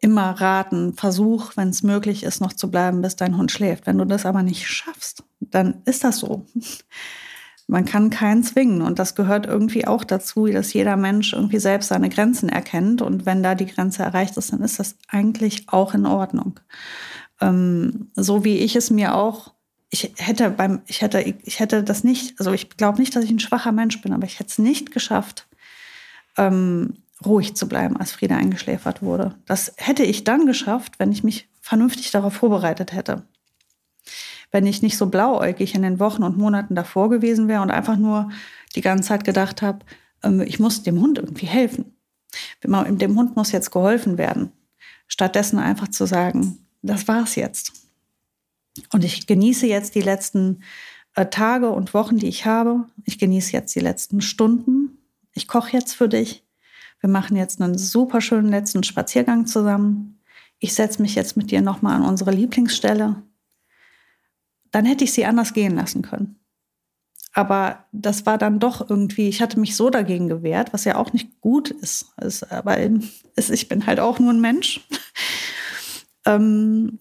[0.00, 3.86] immer raten, versuch, wenn es möglich ist, noch zu bleiben, bis dein Hund schläft.
[3.86, 6.44] Wenn du das aber nicht schaffst, dann ist das so.
[7.70, 11.86] Man kann keinen zwingen und das gehört irgendwie auch dazu, dass jeder Mensch irgendwie selbst
[11.86, 15.94] seine Grenzen erkennt und wenn da die Grenze erreicht ist, dann ist das eigentlich auch
[15.94, 16.58] in Ordnung.
[17.40, 19.54] Ähm, so wie ich es mir auch,
[19.88, 23.30] ich hätte beim, ich hätte, ich hätte das nicht, also ich glaube nicht, dass ich
[23.30, 25.46] ein schwacher Mensch bin, aber ich hätte es nicht geschafft,
[26.36, 29.36] ähm, ruhig zu bleiben, als Frieda eingeschläfert wurde.
[29.46, 33.22] Das hätte ich dann geschafft, wenn ich mich vernünftig darauf vorbereitet hätte
[34.50, 37.96] wenn ich nicht so blauäugig in den Wochen und Monaten davor gewesen wäre und einfach
[37.96, 38.30] nur
[38.74, 39.84] die ganze Zeit gedacht habe,
[40.22, 41.96] ähm, ich muss dem Hund irgendwie helfen.
[42.62, 44.52] Dem Hund muss jetzt geholfen werden.
[45.08, 47.72] Stattdessen einfach zu sagen, das war's jetzt.
[48.92, 50.62] Und ich genieße jetzt die letzten
[51.16, 52.86] äh, Tage und Wochen, die ich habe.
[53.04, 54.98] Ich genieße jetzt die letzten Stunden.
[55.32, 56.44] Ich koche jetzt für dich.
[57.00, 60.20] Wir machen jetzt einen super schönen letzten Spaziergang zusammen.
[60.58, 63.22] Ich setze mich jetzt mit dir nochmal an unsere Lieblingsstelle
[64.70, 66.40] dann hätte ich sie anders gehen lassen können.
[67.32, 71.12] Aber das war dann doch irgendwie, ich hatte mich so dagegen gewehrt, was ja auch
[71.12, 72.06] nicht gut ist.
[72.20, 74.80] ist aber ist, ich bin halt auch nur ein Mensch.
[76.26, 76.98] ähm,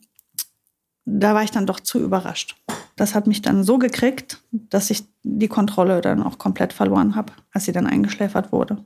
[1.05, 2.55] da war ich dann doch zu überrascht.
[2.95, 7.33] Das hat mich dann so gekriegt, dass ich die Kontrolle dann auch komplett verloren habe,
[7.51, 8.85] als sie dann eingeschläfert wurde.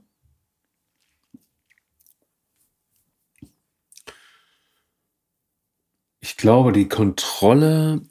[6.21, 8.01] Ich glaube, die Kontrolle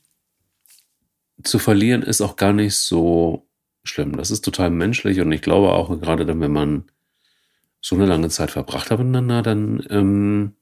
[1.44, 3.46] zu verlieren ist auch gar nicht so
[3.84, 4.16] schlimm.
[4.16, 6.84] Das ist total menschlich und ich glaube auch, gerade dann, wenn man
[7.80, 10.54] so eine lange Zeit verbracht hat miteinander, dann, ähm,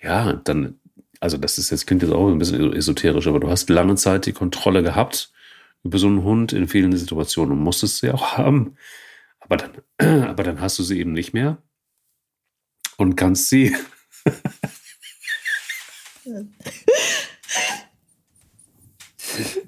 [0.00, 0.80] ja, dann,
[1.20, 4.26] also das ist jetzt, klingt jetzt auch ein bisschen esoterisch, aber du hast lange Zeit
[4.26, 5.32] die Kontrolle gehabt
[5.84, 8.76] über so einen Hund in vielen Situationen und musstest sie auch haben.
[9.40, 9.70] Aber dann,
[10.26, 11.58] aber dann hast du sie eben nicht mehr
[12.96, 13.76] und kannst sie.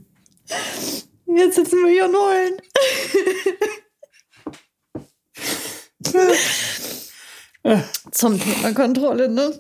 [1.27, 2.57] Jetzt sitzen wir hier und heulen.
[8.11, 9.59] Zum Thema Kontrolle, ne?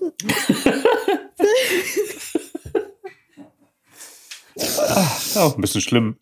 [5.37, 6.19] Auch ein bisschen schlimm.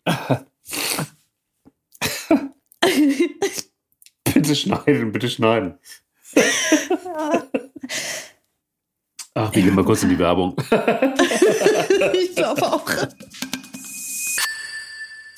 [4.33, 5.77] bitte schneiden, bitte schneiden.
[9.33, 10.55] Ach, wir gehen mal kurz in die Werbung.
[12.13, 12.85] ich glaube auch.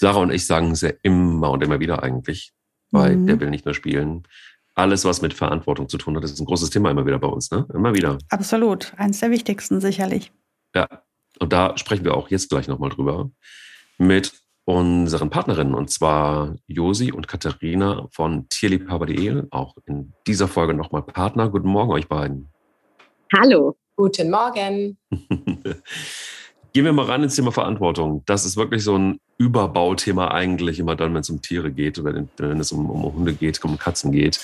[0.04, 2.52] Sarah und ich sagen es ja immer und immer wieder eigentlich,
[2.92, 3.26] weil mhm.
[3.26, 4.28] der will nicht mehr spielen.
[4.76, 7.52] Alles, was mit Verantwortung zu tun hat, ist ein großes Thema immer wieder bei uns,
[7.52, 7.66] ne?
[7.74, 8.18] Immer wieder.
[8.28, 8.94] Absolut.
[8.98, 10.34] Eines der wichtigsten, sicherlich.
[10.76, 10.90] Ja.
[11.40, 13.32] Und da sprechen wir auch jetzt gleich nochmal drüber
[13.98, 14.34] mit
[14.66, 19.44] unseren Partnerinnen und zwar Josi und Katharina von tierliebhaber.de.
[19.52, 21.50] Auch in dieser Folge nochmal Partner.
[21.50, 22.50] Guten Morgen euch beiden.
[23.34, 23.78] Hallo.
[23.96, 24.98] Guten Morgen.
[26.76, 28.24] Gehen wir mal ran ins Thema Verantwortung.
[28.26, 32.16] Das ist wirklich so ein Überbauthema eigentlich immer dann, wenn es um Tiere geht oder
[32.38, 34.40] wenn es um, um Hunde geht, um Katzen geht.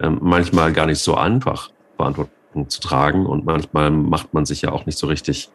[0.00, 4.72] Ähm, manchmal gar nicht so einfach, Verantwortung zu tragen und manchmal macht man sich ja
[4.72, 5.50] auch nicht so richtig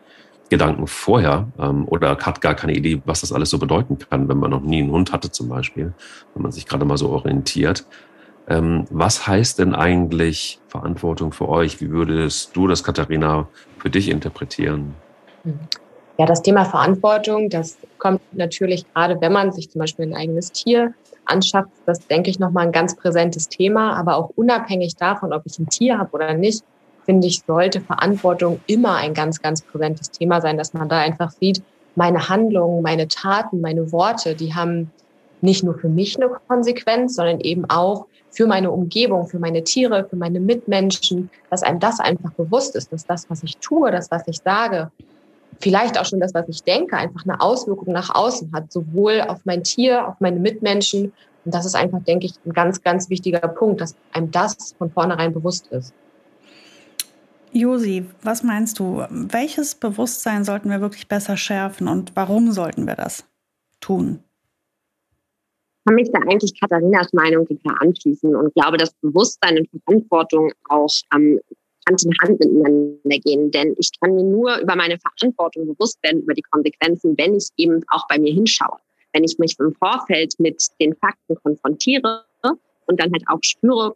[0.50, 4.38] Gedanken vorher ähm, oder hat gar keine Idee, was das alles so bedeuten kann, wenn
[4.38, 5.94] man noch nie einen Hund hatte zum Beispiel,
[6.36, 7.88] wenn man sich gerade mal so orientiert.
[8.48, 11.82] Ähm, was heißt denn eigentlich Verantwortung für euch?
[11.82, 13.48] Wie würdest du das, Katharina,
[13.80, 14.94] für dich interpretieren?
[16.20, 20.52] Ja, das Thema Verantwortung, das kommt natürlich gerade, wenn man sich zum Beispiel ein eigenes
[20.52, 23.94] Tier anschafft, das denke ich nochmal ein ganz präsentes Thema.
[23.96, 26.66] Aber auch unabhängig davon, ob ich ein Tier habe oder nicht,
[27.06, 31.32] finde ich, sollte Verantwortung immer ein ganz, ganz präsentes Thema sein, dass man da einfach
[31.32, 31.64] sieht,
[31.96, 34.92] meine Handlungen, meine Taten, meine Worte, die haben
[35.40, 40.06] nicht nur für mich eine Konsequenz, sondern eben auch für meine Umgebung, für meine Tiere,
[40.10, 44.12] für meine Mitmenschen, dass einem das einfach bewusst ist, dass das, was ich tue, das,
[44.12, 44.92] was ich sage,
[45.60, 49.42] vielleicht auch schon das, was ich denke, einfach eine Auswirkung nach außen hat, sowohl auf
[49.46, 51.14] mein Tier, auf meine Mitmenschen.
[51.46, 54.92] Und das ist einfach, denke ich, ein ganz, ganz wichtiger Punkt, dass einem das von
[54.92, 55.94] vornherein bewusst ist.
[57.52, 59.04] Josi, was meinst du?
[59.10, 63.26] Welches Bewusstsein sollten wir wirklich besser schärfen und warum sollten wir das
[63.80, 64.20] tun?
[65.80, 70.52] Ich kann mich da eigentlich Katharinas Meinung total anschließen und glaube, dass Bewusstsein und Verantwortung
[70.68, 71.40] auch ähm,
[71.88, 73.52] Hand in Hand miteinander gehen.
[73.52, 77.50] Denn ich kann mir nur über meine Verantwortung bewusst werden, über die Konsequenzen, wenn ich
[77.58, 78.78] eben auch bei mir hinschaue.
[79.14, 82.26] Wenn ich mich im Vorfeld mit den Fakten konfrontiere
[82.86, 83.96] und dann halt auch spüre,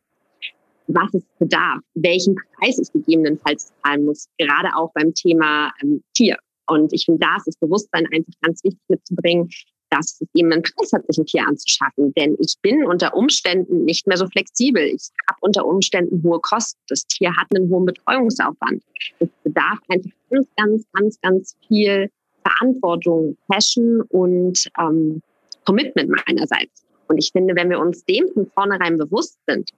[0.88, 6.38] was es bedarf, welchen Preis ich gegebenenfalls zahlen muss, gerade auch beim Thema ähm, Tier.
[6.67, 9.50] Und ich finde, da ist das Bewusstsein einfach ganz wichtig mitzubringen,
[9.94, 12.14] dass es eben einen Preis hat, sich ein Tier anzuschaffen.
[12.16, 14.82] Denn ich bin unter Umständen nicht mehr so flexibel.
[14.82, 16.80] Ich habe unter Umständen hohe Kosten.
[16.88, 18.82] Das Tier hat einen hohen Betreuungsaufwand.
[19.20, 22.10] Es bedarf einfach ganz, ganz, ganz, ganz viel
[22.44, 25.22] Verantwortung, Passion und ähm,
[25.66, 26.84] Commitment meinerseits.
[27.08, 29.70] Und ich finde, wenn wir uns dem von vornherein bewusst sind,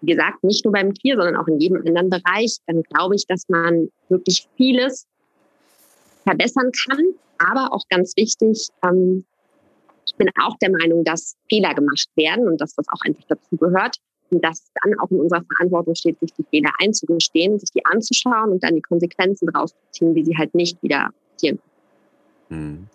[0.00, 3.26] wie gesagt, nicht nur beim Tier, sondern auch in jedem anderen Bereich, dann glaube ich,
[3.26, 5.06] dass man wirklich vieles
[6.24, 7.14] verbessern kann.
[7.38, 9.24] Aber auch ganz wichtig, ähm,
[10.06, 13.56] ich bin auch der Meinung, dass Fehler gemacht werden und dass das auch einfach dazu
[13.56, 13.98] gehört.
[14.30, 18.50] Und dass dann auch in unserer Verantwortung steht, sich die Fehler einzugestehen, sich die anzuschauen
[18.50, 21.60] und dann die Konsequenzen rauszuziehen, wie sie halt nicht wieder passieren.
[22.48, 22.88] Hm.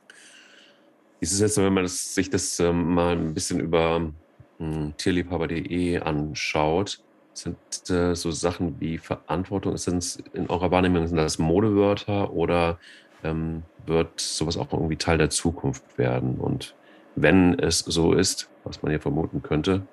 [1.21, 4.11] Ist es jetzt, wenn man das, sich das ähm, mal ein bisschen über
[4.57, 7.01] hm, tierliebhaber.de anschaut,
[7.33, 7.57] sind
[7.89, 12.77] äh, so Sachen wie Verantwortung, sind es in eurer Wahrnehmung sind das Modewörter oder
[13.23, 16.35] ähm, wird sowas auch irgendwie Teil der Zukunft werden?
[16.35, 16.75] Und
[17.15, 19.83] wenn es so ist, was man ja vermuten könnte,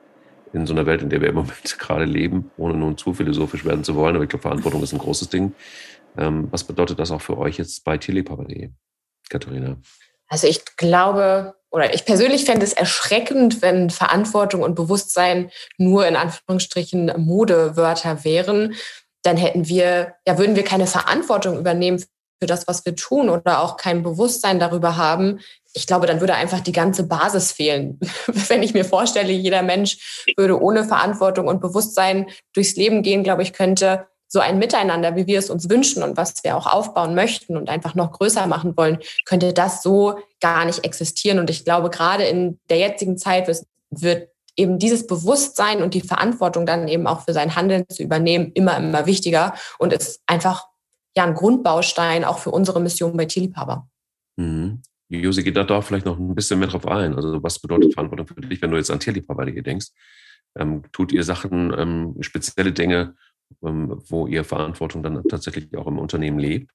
[0.53, 3.65] in so einer Welt, in der wir im Moment gerade leben, ohne nun zu philosophisch
[3.65, 5.53] werden zu wollen, aber ich glaube, Verantwortung ist ein großes Ding.
[6.17, 8.71] Ähm, was bedeutet das auch für euch jetzt bei tierliebhaber.de,
[9.29, 9.77] Katharina?
[10.29, 16.17] Also ich glaube, oder ich persönlich fände es erschreckend, wenn Verantwortung und Bewusstsein nur in
[16.17, 18.75] Anführungsstrichen Modewörter wären.
[19.23, 22.03] Dann hätten wir, ja, würden wir keine Verantwortung übernehmen
[22.41, 25.41] für das, was wir tun oder auch kein Bewusstsein darüber haben.
[25.75, 27.99] Ich glaube, dann würde einfach die ganze Basis fehlen.
[28.27, 33.43] Wenn ich mir vorstelle, jeder Mensch würde ohne Verantwortung und Bewusstsein durchs Leben gehen, glaube
[33.43, 37.15] ich, könnte so ein Miteinander, wie wir es uns wünschen und was wir auch aufbauen
[37.15, 41.39] möchten und einfach noch größer machen wollen, könnte das so gar nicht existieren.
[41.39, 43.49] Und ich glaube, gerade in der jetzigen Zeit
[43.91, 48.53] wird eben dieses Bewusstsein und die Verantwortung dann eben auch für sein Handeln zu übernehmen
[48.53, 50.67] immer, immer wichtiger und ist einfach
[51.17, 53.89] ja ein Grundbaustein auch für unsere Mission bei Tierliebhaber.
[54.37, 54.83] Mhm.
[55.11, 57.15] Josi, geht da doch vielleicht noch ein bisschen mehr drauf ein.
[57.15, 59.89] Also was bedeutet Verantwortung für dich, wenn du jetzt an Tierliebhaber denkst?
[60.57, 63.15] Ähm, tut ihr Sachen, ähm, spezielle Dinge,
[63.63, 66.71] ähm, wo ihr Verantwortung dann tatsächlich auch im Unternehmen lebt?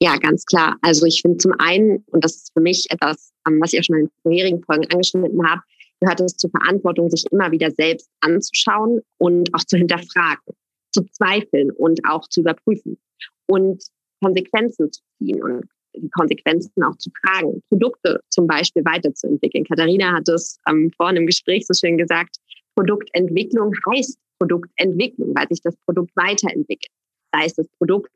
[0.00, 0.76] Ja, ganz klar.
[0.80, 3.84] Also ich finde zum einen, und das ist für mich etwas, ähm, was ich auch
[3.84, 5.62] schon in den vorherigen Folgen angeschnitten habe,
[6.00, 10.54] gehört es zur Verantwortung, sich immer wieder selbst anzuschauen und auch zu hinterfragen,
[10.98, 12.98] zu zweifeln und auch zu überprüfen
[13.46, 13.82] und
[14.22, 19.64] Konsequenzen zu ziehen und die Konsequenzen auch zu tragen, Produkte zum Beispiel weiterzuentwickeln.
[19.64, 22.36] Katharina hat es ähm, vorhin im Gespräch so schön gesagt,
[22.76, 26.92] Produktentwicklung heißt Produktentwicklung, weil sich das Produkt weiterentwickelt.
[27.32, 28.10] Sei es das Produkt,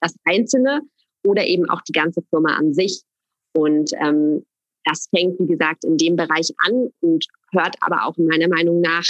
[0.00, 0.80] das Einzelne
[1.24, 3.02] oder eben auch die ganze Firma an sich.
[3.54, 4.44] Und ähm,
[4.84, 9.04] das fängt, wie gesagt, in dem Bereich an und hört aber auch meiner Meinung nach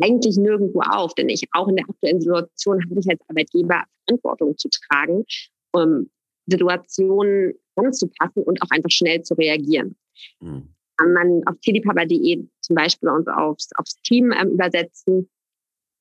[0.00, 1.14] eigentlich nirgendwo auf.
[1.14, 5.24] Denn ich auch in der aktuellen Situation habe ich als Arbeitgeber Verantwortung zu tragen,
[5.72, 6.10] um
[6.46, 9.96] Situationen anzupassen und auch einfach schnell zu reagieren.
[10.40, 10.68] Mhm
[11.02, 15.28] kann man auf tierliebhaber.de zum Beispiel uns aufs, aufs Team ähm, übersetzen,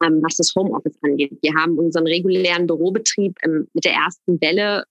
[0.04, 1.38] ähm, was das Homeoffice angeht.
[1.42, 4.86] Wir haben unseren regulären Bürobetrieb ähm, mit der ersten Welle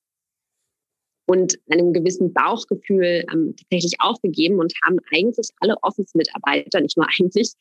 [1.26, 7.52] und einem gewissen Bauchgefühl ähm, tatsächlich aufgegeben und haben eigentlich alle Office-Mitarbeiter, nicht nur eigentlich,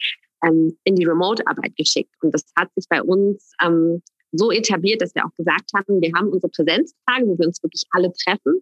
[0.43, 2.13] ähm, in die Remote-Arbeit geschickt.
[2.21, 6.11] Und das hat sich bei uns ähm, so etabliert, dass wir auch gesagt haben, wir
[6.13, 8.61] haben unsere Präsenztage, wo wir uns wirklich alle treffen,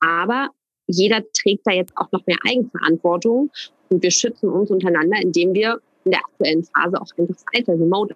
[0.00, 0.50] aber
[0.86, 3.50] jeder trägt da jetzt auch noch mehr Eigenverantwortung
[3.90, 8.14] und wir schützen uns untereinander, indem wir in der aktuellen Phase auch einfach weiter remote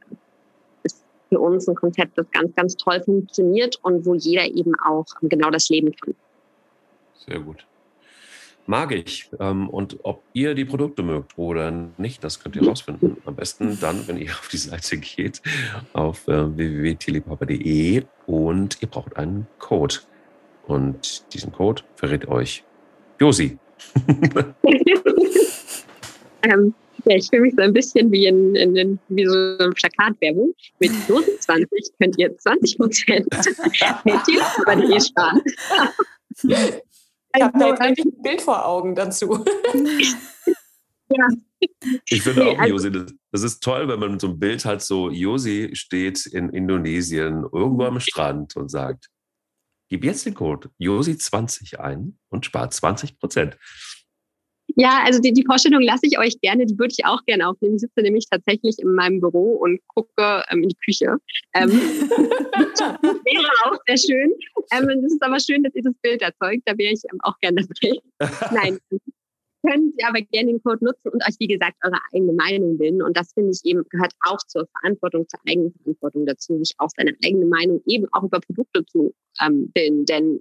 [0.83, 4.75] Das ist für uns ein Konzept, das ganz, ganz toll funktioniert und wo jeder eben
[4.81, 6.15] auch genau das leben kann.
[7.27, 7.67] Sehr gut.
[8.67, 9.29] Mag ich.
[9.41, 13.17] Ähm, und ob ihr die Produkte mögt oder nicht, das könnt ihr rausfinden.
[13.25, 15.43] Am besten dann, wenn ihr auf die Seite geht,
[15.93, 19.97] auf äh, www.telepapa.de und ihr braucht einen Code.
[20.67, 22.63] Und diesen Code verrät euch
[23.19, 23.59] Josi.
[26.43, 29.73] ähm, ja, ich fühle mich so ein bisschen wie in, in, in wie so eine
[29.73, 30.55] Plakatwerbung.
[30.79, 33.27] Mit Josi 20 könnt ihr 20 Prozent
[35.01, 35.43] sparen.
[37.35, 39.45] Ich habe da jetzt eigentlich ein Bild vor Augen dazu.
[41.09, 41.29] ja.
[42.09, 44.65] Ich finde auch, also Josi, das, das, ist toll, wenn man mit so einem Bild
[44.65, 49.09] hat, so Josi steht in Indonesien irgendwo am Strand und sagt,
[49.93, 53.59] Gib jetzt den Code JOSI20 ein und spart 20 Prozent.
[54.77, 57.77] Ja, also die, die Vorstellung lasse ich euch gerne, die würde ich auch gerne aufnehmen.
[57.77, 61.17] Ich sitze nämlich tatsächlich in meinem Büro und gucke ähm, in die Küche.
[61.55, 64.33] Ähm, wäre auch sehr schön.
[64.73, 66.63] Ähm, es ist aber schön, dass ihr das Bild erzeugt.
[66.65, 67.99] Da wäre ich ähm, auch gerne dabei.
[68.53, 68.79] Nein,
[69.67, 73.03] könnt ihr aber gerne den Code nutzen und euch, wie gesagt, eure eigene Meinung bilden.
[73.03, 76.91] Und das finde ich eben gehört auch zur Verantwortung, zur eigenen Verantwortung dazu, sich auch
[76.97, 80.05] seine eigene Meinung eben auch über Produkte zu ähm, bilden.
[80.07, 80.41] Denn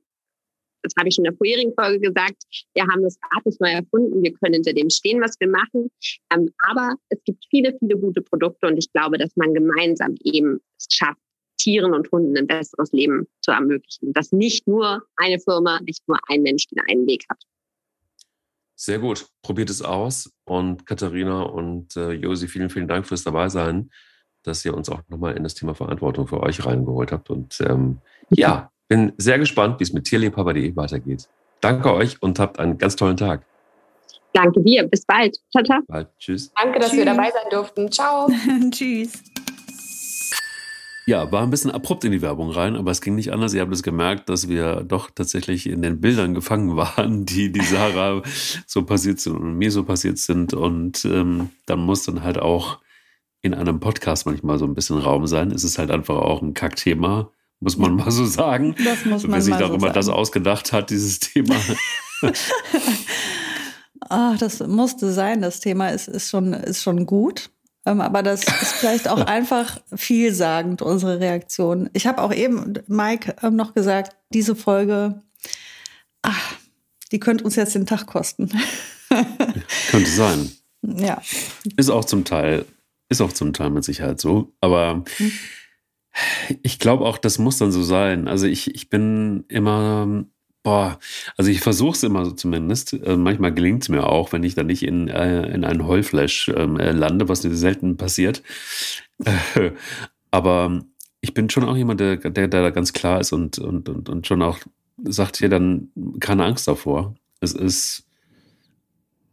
[0.82, 3.72] das habe ich schon in der vorherigen Folge gesagt, wir haben das Rad nicht neu
[3.72, 5.92] erfunden, wir können hinter dem stehen, was wir machen.
[6.34, 10.60] Ähm, aber es gibt viele, viele gute Produkte und ich glaube, dass man gemeinsam eben
[10.78, 11.20] es schafft,
[11.58, 14.14] Tieren und Hunden ein besseres Leben zu ermöglichen.
[14.14, 17.44] Dass nicht nur eine Firma, nicht nur ein Mensch den einen Weg hat.
[18.76, 19.28] Sehr gut.
[19.44, 20.32] Probiert es aus.
[20.44, 23.92] Und Katharina und äh, Josi, vielen, vielen Dank fürs Dabeisein,
[24.42, 27.30] dass ihr uns auch nochmal in das Thema Verantwortung für euch reingeholt habt.
[27.30, 28.00] Und ähm,
[28.32, 31.30] ja, bin sehr gespannt, wie es mit tierliebhaber.de weitergeht.
[31.62, 33.46] Danke euch und habt einen ganz tollen Tag.
[34.34, 34.84] Danke dir.
[34.84, 35.38] Bis bald.
[35.50, 35.80] Ciao, ciao.
[35.88, 36.10] Bald.
[36.20, 36.52] Tschüss.
[36.62, 36.98] Danke, dass Tschüss.
[36.98, 37.90] wir dabei sein durften.
[37.90, 38.30] Ciao.
[38.70, 39.24] Tschüss.
[41.06, 43.54] Ja, war ein bisschen abrupt in die Werbung rein, aber es ging nicht anders.
[43.54, 47.64] Ihr habt es gemerkt, dass wir doch tatsächlich in den Bildern gefangen waren, die die
[47.64, 48.22] Sarah
[48.68, 50.54] so passiert sind und mir so passiert sind.
[50.54, 52.80] Und ähm, dann muss dann halt auch
[53.42, 55.52] in einem Podcast manchmal so ein bisschen Raum sein.
[55.52, 57.32] Es ist halt einfach auch ein Kackthema
[57.62, 58.76] muss man mal so sagen.
[58.84, 61.56] Das muss man Wer sich mal darüber so das ausgedacht hat, dieses Thema.
[64.10, 65.42] Ach, das musste sein.
[65.42, 67.52] Das Thema ist, ist, schon, ist schon gut.
[67.86, 71.90] Ähm, aber das ist vielleicht auch einfach vielsagend, unsere Reaktion.
[71.94, 75.22] Ich habe auch eben Mike ähm, noch gesagt, diese Folge,
[76.24, 76.56] ach,
[77.12, 78.50] die könnte uns jetzt den Tag kosten.
[79.92, 80.52] könnte sein.
[80.82, 81.22] Ja.
[81.78, 82.66] Ist auch zum Teil,
[83.10, 84.52] ist auch zum Teil mit Sicherheit so.
[84.62, 85.32] Aber hm.
[86.64, 88.28] Ich glaube auch, das muss dann so sein.
[88.28, 90.26] Also ich, ich bin immer,
[90.64, 91.00] boah,
[91.38, 92.94] also ich versuche es immer so zumindest.
[92.94, 96.50] Äh, manchmal gelingt es mir auch, wenn ich dann nicht in, äh, in einen Heulflash
[96.56, 98.44] ähm, äh, lande, was selten passiert.
[100.32, 100.84] Aber
[101.22, 104.10] ich bin schon auch jemand, der, der, der da ganz klar ist und, und, und,
[104.10, 104.60] und schon auch
[105.04, 105.90] sagt hier dann
[106.20, 107.16] keine Angst davor.
[107.40, 108.06] Es ist,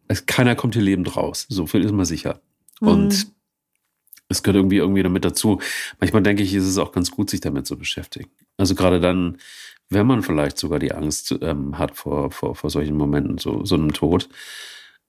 [0.07, 1.47] es, keiner kommt hier lebend raus.
[1.49, 2.41] So viel ist man sicher.
[2.81, 2.89] Mhm.
[2.89, 3.33] Und
[4.29, 5.61] es gehört irgendwie irgendwie damit dazu.
[6.01, 8.31] Manchmal denke ich, ist es auch ganz gut, sich damit zu beschäftigen.
[8.57, 9.39] Also gerade dann,
[9.89, 13.75] wenn man vielleicht sogar die Angst ähm, hat vor, vor, vor solchen Momenten, so, so
[13.75, 14.29] einem Tod,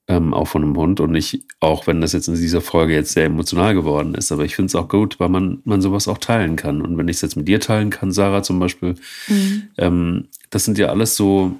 [0.08, 1.00] ähm, auch von einem Hund.
[1.02, 4.46] Und ich, auch wenn das jetzt in dieser Folge jetzt sehr emotional geworden ist, aber
[4.46, 6.82] ich finde es auch gut, weil man, man sowas auch teilen kann.
[6.82, 8.96] Und wenn ich es jetzt mit dir teilen kann, Sarah zum Beispiel,
[9.28, 9.64] mhm.
[9.78, 11.60] ähm, das sind ja alles so,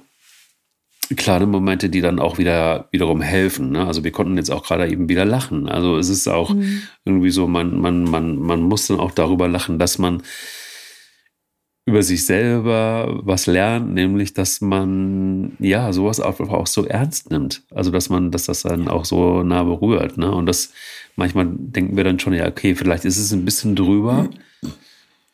[1.16, 3.72] kleine Momente, die dann auch wieder wiederum helfen.
[3.72, 3.86] Ne?
[3.86, 5.68] Also wir konnten jetzt auch gerade eben wieder lachen.
[5.68, 6.82] Also es ist auch mhm.
[7.04, 10.22] irgendwie so, man, man, man, man muss dann auch darüber lachen, dass man
[11.86, 17.62] über sich selber was lernt, nämlich dass man ja sowas auch, auch so ernst nimmt.
[17.70, 20.16] Also dass man, dass das dann auch so nah berührt.
[20.16, 20.30] Ne?
[20.30, 20.72] Und das
[21.16, 24.28] manchmal denken wir dann schon, ja, okay, vielleicht ist es ein bisschen drüber.
[24.62, 24.72] Mhm.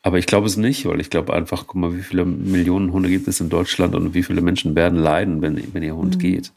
[0.07, 3.09] Aber ich glaube es nicht, weil ich glaube einfach, guck mal, wie viele Millionen Hunde
[3.09, 6.21] gibt es in Deutschland und wie viele Menschen werden leiden, wenn, wenn ihr Hund mhm.
[6.21, 6.53] geht.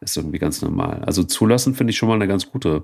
[0.00, 1.04] Das ist irgendwie ganz normal.
[1.04, 2.82] Also zulassen finde ich schon mal eine ganz gute,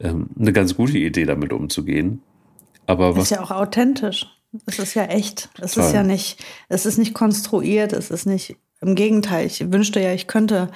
[0.00, 2.20] ähm, eine ganz gute Idee, damit umzugehen.
[2.86, 3.22] Aber was.
[3.22, 4.26] Ist ja auch authentisch.
[4.66, 5.50] Es ist ja echt.
[5.60, 10.00] Es ist ja nicht, es ist nicht konstruiert, es ist nicht, im Gegenteil, ich wünschte
[10.00, 10.68] ja, ich könnte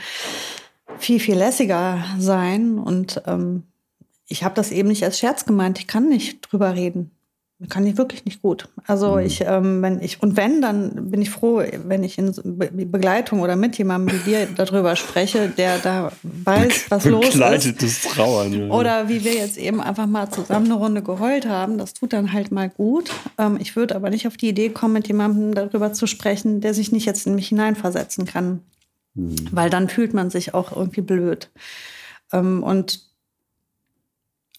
[0.98, 3.64] viel, viel lässiger sein und ähm,
[4.28, 5.80] ich habe das eben nicht als Scherz gemeint.
[5.80, 7.10] Ich kann nicht drüber reden.
[7.70, 8.68] Kann ich wirklich nicht gut.
[8.86, 9.20] Also mhm.
[9.20, 12.34] ich, ähm, wenn ich, und wenn, dann bin ich froh, wenn ich in
[12.90, 18.10] Begleitung oder mit jemandem wie dir darüber spreche, der da weiß, was los ist.
[18.10, 18.52] Trauern.
[18.52, 18.68] Ja.
[18.68, 21.78] Oder wie wir jetzt eben einfach mal zusammen eine Runde geheult haben.
[21.78, 23.10] Das tut dann halt mal gut.
[23.38, 26.74] Ähm, ich würde aber nicht auf die Idee kommen, mit jemandem darüber zu sprechen, der
[26.74, 28.60] sich nicht jetzt in mich hineinversetzen kann.
[29.14, 29.34] Mhm.
[29.50, 31.48] Weil dann fühlt man sich auch irgendwie blöd.
[32.34, 33.05] Ähm, und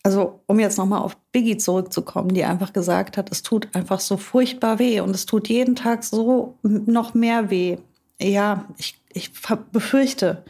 [0.08, 4.16] also um jetzt nochmal auf Biggie zurückzukommen, die einfach gesagt hat, es tut einfach so
[4.16, 7.78] furchtbar weh und es tut jeden Tag so noch mehr weh.
[8.18, 9.34] Ja, ich, ich
[9.74, 10.45] befürchte,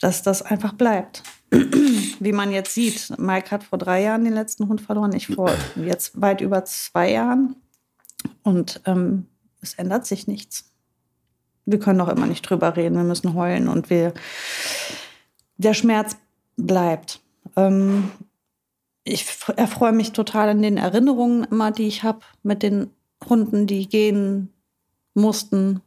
[0.00, 1.22] dass das einfach bleibt.
[1.50, 5.50] Wie man jetzt sieht, Mike hat vor drei Jahren den letzten Hund verloren, ich vor
[5.76, 7.56] jetzt weit über zwei Jahren.
[8.42, 9.28] Und ähm,
[9.62, 10.70] es ändert sich nichts.
[11.64, 14.12] Wir können doch immer nicht drüber reden, wir müssen heulen und wir,
[15.56, 16.18] der Schmerz
[16.58, 17.20] bleibt.
[17.56, 18.10] Ähm,
[19.04, 19.26] ich
[19.56, 22.90] erfreue mich total an den Erinnerungen immer, die ich habe mit den
[23.28, 24.50] Hunden, die gehen
[25.12, 25.82] mussten.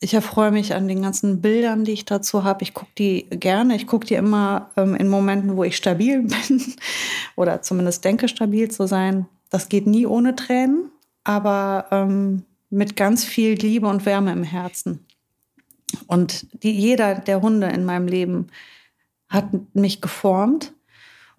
[0.00, 2.62] Ich erfreue mich an den ganzen Bildern, die ich dazu habe.
[2.62, 3.76] Ich gucke die gerne.
[3.76, 6.74] Ich gucke die immer ähm, in Momenten, wo ich stabil bin
[7.36, 9.26] oder zumindest denke, stabil zu sein.
[9.50, 10.90] Das geht nie ohne Tränen,
[11.24, 15.06] aber ähm, mit ganz viel Liebe und Wärme im Herzen.
[16.06, 18.48] Und die, jeder der Hunde in meinem Leben
[19.28, 20.72] hat mich geformt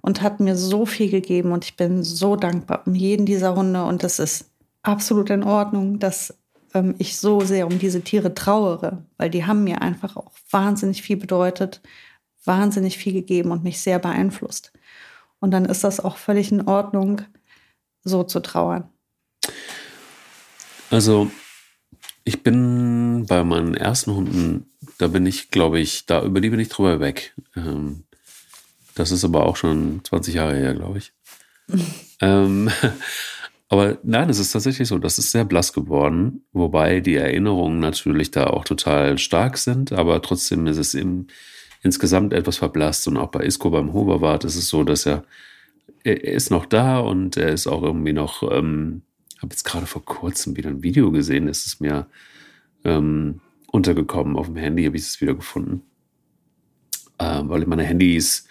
[0.02, 3.84] und hat mir so viel gegeben und ich bin so dankbar um jeden dieser Hunde
[3.84, 4.50] und das ist
[4.82, 6.38] absolut in Ordnung, dass
[6.74, 11.02] ähm, ich so sehr um diese Tiere trauere, weil die haben mir einfach auch wahnsinnig
[11.02, 11.82] viel bedeutet,
[12.46, 14.72] wahnsinnig viel gegeben und mich sehr beeinflusst.
[15.40, 17.22] Und dann ist das auch völlig in Ordnung,
[18.04, 18.90] so zu trauern.
[20.90, 21.30] Also
[22.30, 24.70] Ich bin bei meinen ersten Hunden,
[25.00, 27.34] da bin ich, glaube ich, da über die bin ich drüber weg.
[27.56, 28.04] Ähm,
[29.00, 31.14] das ist aber auch schon 20 Jahre her, glaube ich.
[32.22, 32.70] ähm,
[33.70, 38.32] aber nein, es ist tatsächlich so, das ist sehr blass geworden, wobei die Erinnerungen natürlich
[38.32, 41.28] da auch total stark sind, aber trotzdem ist es im,
[41.82, 43.08] insgesamt etwas verblasst.
[43.08, 45.24] Und auch bei Isco beim Hoverwart ist es so, dass er,
[46.04, 49.04] er ist noch da und er ist auch irgendwie noch, ähm,
[49.38, 52.08] habe jetzt gerade vor kurzem wieder ein Video gesehen, ist es mir
[52.84, 53.40] ähm,
[53.72, 55.84] untergekommen auf dem Handy, habe ich es wieder gefunden.
[57.18, 58.46] Äh, weil meine Handys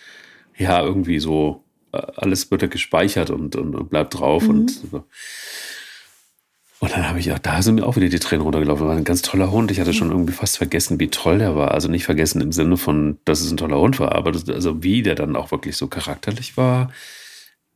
[0.58, 4.50] ja irgendwie so, äh, alles wird da gespeichert und, und, und bleibt drauf mhm.
[4.50, 5.04] und so.
[6.80, 8.86] Und dann habe ich auch, da sind mir auch wieder die Tränen runtergelaufen.
[8.86, 9.72] War ein ganz toller Hund.
[9.72, 11.72] Ich hatte schon irgendwie fast vergessen, wie toll der war.
[11.72, 14.82] Also nicht vergessen im Sinne von, dass es ein toller Hund war, aber das, also
[14.82, 16.92] wie der dann auch wirklich so charakterlich war.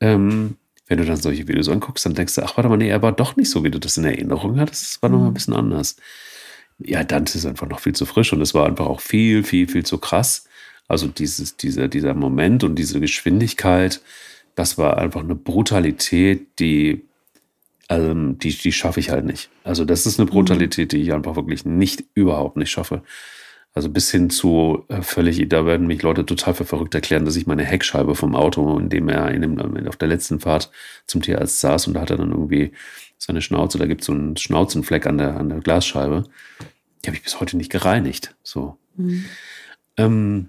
[0.00, 0.56] Ähm,
[0.86, 3.12] wenn du dann solche Videos anguckst, dann denkst du, ach, warte mal, nee, er war
[3.12, 4.82] doch nicht so, wie du das in Erinnerung hattest.
[4.82, 5.14] Es war mhm.
[5.16, 5.96] noch mal ein bisschen anders.
[6.78, 9.66] Ja, Dante ist einfach noch viel zu frisch und es war einfach auch viel, viel,
[9.66, 10.44] viel zu krass.
[10.92, 14.02] Also dieses, dieser, dieser Moment und diese Geschwindigkeit,
[14.54, 17.00] das war einfach eine Brutalität, die,
[17.88, 19.48] also die, die schaffe ich halt nicht.
[19.64, 20.34] Also das ist eine mhm.
[20.34, 23.02] Brutalität, die ich einfach wirklich nicht, überhaupt nicht schaffe.
[23.72, 27.36] Also bis hin zu äh, völlig, da werden mich Leute total für verrückt erklären, dass
[27.36, 30.70] ich meine Heckscheibe vom Auto, in dem er in dem, auf der letzten Fahrt
[31.06, 32.72] zum Tierarzt saß und da hat er dann irgendwie
[33.16, 36.24] seine Schnauze, da gibt es so einen Schnauzenfleck an der, an der Glasscheibe.
[37.02, 38.34] Die habe ich bis heute nicht gereinigt.
[38.42, 38.76] So.
[38.96, 39.24] Mhm.
[39.96, 40.48] Ähm,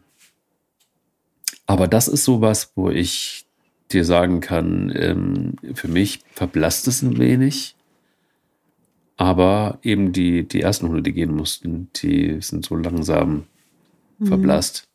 [1.74, 3.48] aber das ist sowas, wo ich
[3.92, 7.76] dir sagen kann, ähm, für mich verblasst es ein wenig.
[9.18, 13.46] Aber eben die, die ersten Hunde, die gehen mussten, die sind so langsam
[14.20, 14.28] mhm.
[14.28, 14.88] verblasst.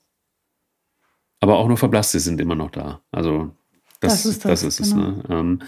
[1.41, 3.01] Aber auch nur verblasst, sie sind immer noch da.
[3.11, 3.51] Also
[3.99, 5.09] das, das ist, das, das ist genau.
[5.09, 5.16] es.
[5.16, 5.24] Ne?
[5.31, 5.62] Ähm,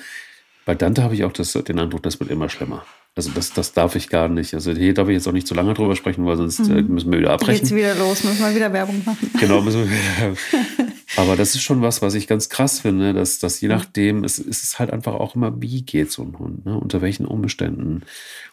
[0.65, 2.85] bei Dante habe ich auch das, den Eindruck, das wird immer schlimmer.
[3.17, 4.55] Also das, das darf ich gar nicht.
[4.55, 6.95] Also hier darf ich jetzt auch nicht zu lange drüber sprechen, weil sonst äh, mhm.
[6.95, 7.59] müssen wir wieder abbrechen.
[7.61, 9.31] Geht's wieder los, müssen wir wieder Werbung machen.
[9.41, 10.37] Genau, müssen wir wieder.
[11.21, 14.39] Aber das ist schon was, was ich ganz krass finde, dass, dass je nachdem, es,
[14.39, 16.79] es ist halt einfach auch immer, wie geht so ein Hund, ne?
[16.79, 18.05] unter welchen Umständen.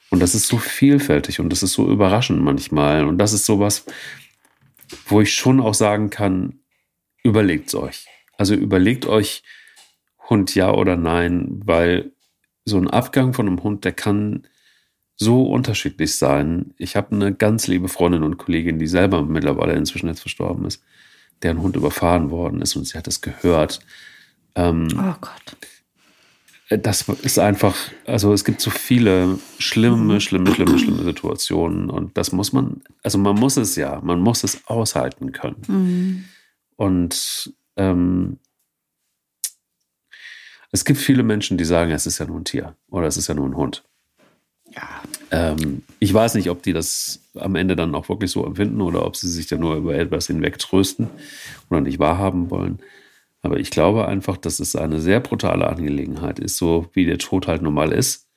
[0.10, 3.06] Und das ist so vielfältig und das ist so überraschend manchmal.
[3.06, 3.86] Und das ist sowas,
[5.06, 6.60] wo ich schon auch sagen kann,
[7.24, 8.06] überlegt euch.
[8.38, 9.44] Also überlegt euch,
[10.30, 12.12] Hund ja oder nein, weil
[12.66, 14.46] so ein Abgang von einem Hund, der kann
[15.16, 16.74] so unterschiedlich sein.
[16.78, 20.84] Ich habe eine ganz liebe Freundin und Kollegin, die selber mittlerweile inzwischen jetzt verstorben ist,
[21.44, 23.80] deren Hund überfahren worden ist und sie hat das gehört.
[24.56, 25.58] Ähm, oh Gott.
[26.70, 27.76] Das ist einfach,
[28.06, 30.20] also es gibt so viele schlimme, mhm.
[30.20, 34.44] schlimme, schlimme, schlimme Situationen und das muss man, also man muss es ja, man muss
[34.44, 35.62] es aushalten können.
[35.68, 36.26] Mhm.
[36.76, 38.40] Und ähm,
[40.72, 43.28] es gibt viele Menschen, die sagen, es ist ja nur ein Tier oder es ist
[43.28, 43.86] ja nur ein Hund.
[44.78, 45.02] Ja.
[45.32, 49.06] Ähm, ich weiß nicht, ob die das am Ende dann auch wirklich so empfinden oder
[49.06, 51.10] ob sie sich da nur über etwas hinweg trösten
[51.70, 52.80] oder nicht wahrhaben wollen.
[53.42, 57.48] Aber ich glaube einfach, dass es eine sehr brutale Angelegenheit ist, so wie der Tod
[57.48, 58.28] halt normal ist.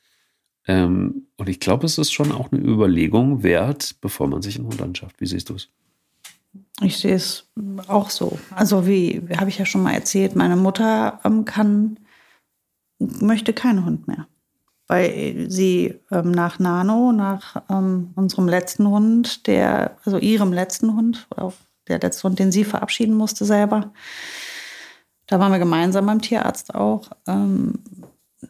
[0.67, 4.67] Ähm, und ich glaube, es ist schon auch eine Überlegung wert, bevor man sich einen
[4.67, 5.21] Hund anschafft.
[5.21, 5.69] Wie siehst du es?
[6.83, 7.49] Ich sehe es
[7.87, 8.39] auch so.
[8.55, 11.99] Also wie, wie habe ich ja schon mal erzählt, meine Mutter ähm, kann
[12.99, 14.29] möchte keinen Hund mehr.
[14.91, 21.29] Weil sie ähm, nach Nano, nach ähm, unserem letzten Hund, der, also ihrem letzten Hund,
[21.87, 23.93] der letzte Hund, den sie verabschieden musste selber,
[25.29, 27.09] da waren wir gemeinsam beim Tierarzt auch.
[27.29, 27.75] Ähm,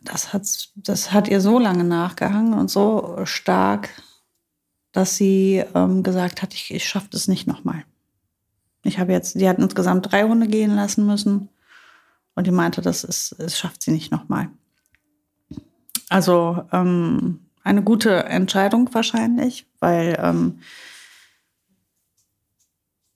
[0.03, 3.91] das, hat, das hat ihr so lange nachgehangen und so stark,
[4.93, 7.84] dass sie ähm, gesagt hat, ich, ich schaffe das nicht nochmal.
[8.82, 11.51] Ich habe jetzt, die hat insgesamt drei Hunde gehen lassen müssen.
[12.34, 14.49] Und die meinte, das, ist, das schafft sie nicht nochmal.
[16.11, 20.59] Also ähm, eine gute Entscheidung wahrscheinlich, weil ähm,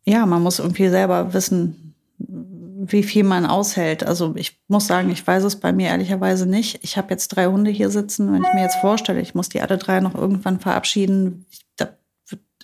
[0.04, 4.04] ja, man muss irgendwie selber wissen, wie viel man aushält.
[4.04, 6.78] Also ich muss sagen, ich weiß es bei mir ehrlicherweise nicht.
[6.82, 8.32] Ich habe jetzt drei Hunde hier sitzen.
[8.32, 11.88] Wenn ich mir jetzt vorstelle, ich muss die alle drei noch irgendwann verabschieden, da,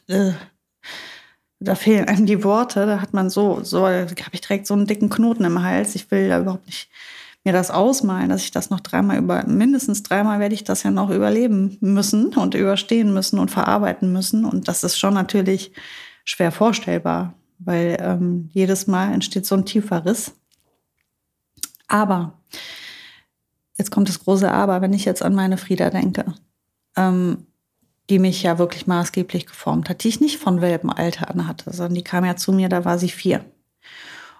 [0.06, 0.32] äh,
[1.58, 2.86] da fehlen einem die Worte.
[2.86, 5.96] Da hat man so, so habe ich direkt so einen dicken Knoten im Hals.
[5.96, 6.88] Ich will da überhaupt nicht
[7.44, 10.90] mir das ausmalen, dass ich das noch dreimal über, mindestens dreimal werde ich das ja
[10.90, 14.44] noch überleben müssen und überstehen müssen und verarbeiten müssen.
[14.44, 15.72] Und das ist schon natürlich
[16.24, 20.32] schwer vorstellbar, weil ähm, jedes Mal entsteht so ein tiefer Riss.
[21.88, 22.38] Aber,
[23.78, 26.34] jetzt kommt das große Aber, wenn ich jetzt an meine Frieda denke.
[26.96, 27.46] Ähm,
[28.10, 31.94] die mich ja wirklich maßgeblich geformt hat, die ich nicht von Welpenalter an hatte, sondern
[31.94, 33.44] die kam ja zu mir, da war sie vier.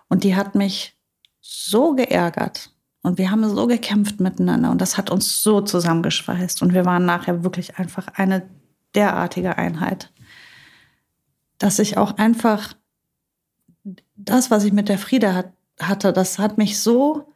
[0.08, 0.98] Und die hat mich
[1.40, 2.72] so geärgert
[3.02, 6.60] und wir haben so gekämpft miteinander und das hat uns so zusammengeschweißt.
[6.62, 8.42] Und wir waren nachher wirklich einfach eine
[8.94, 10.12] derartige Einheit,
[11.58, 12.74] dass ich auch einfach
[14.16, 17.32] das, was ich mit der Frieda hat, hatte, das hat mich so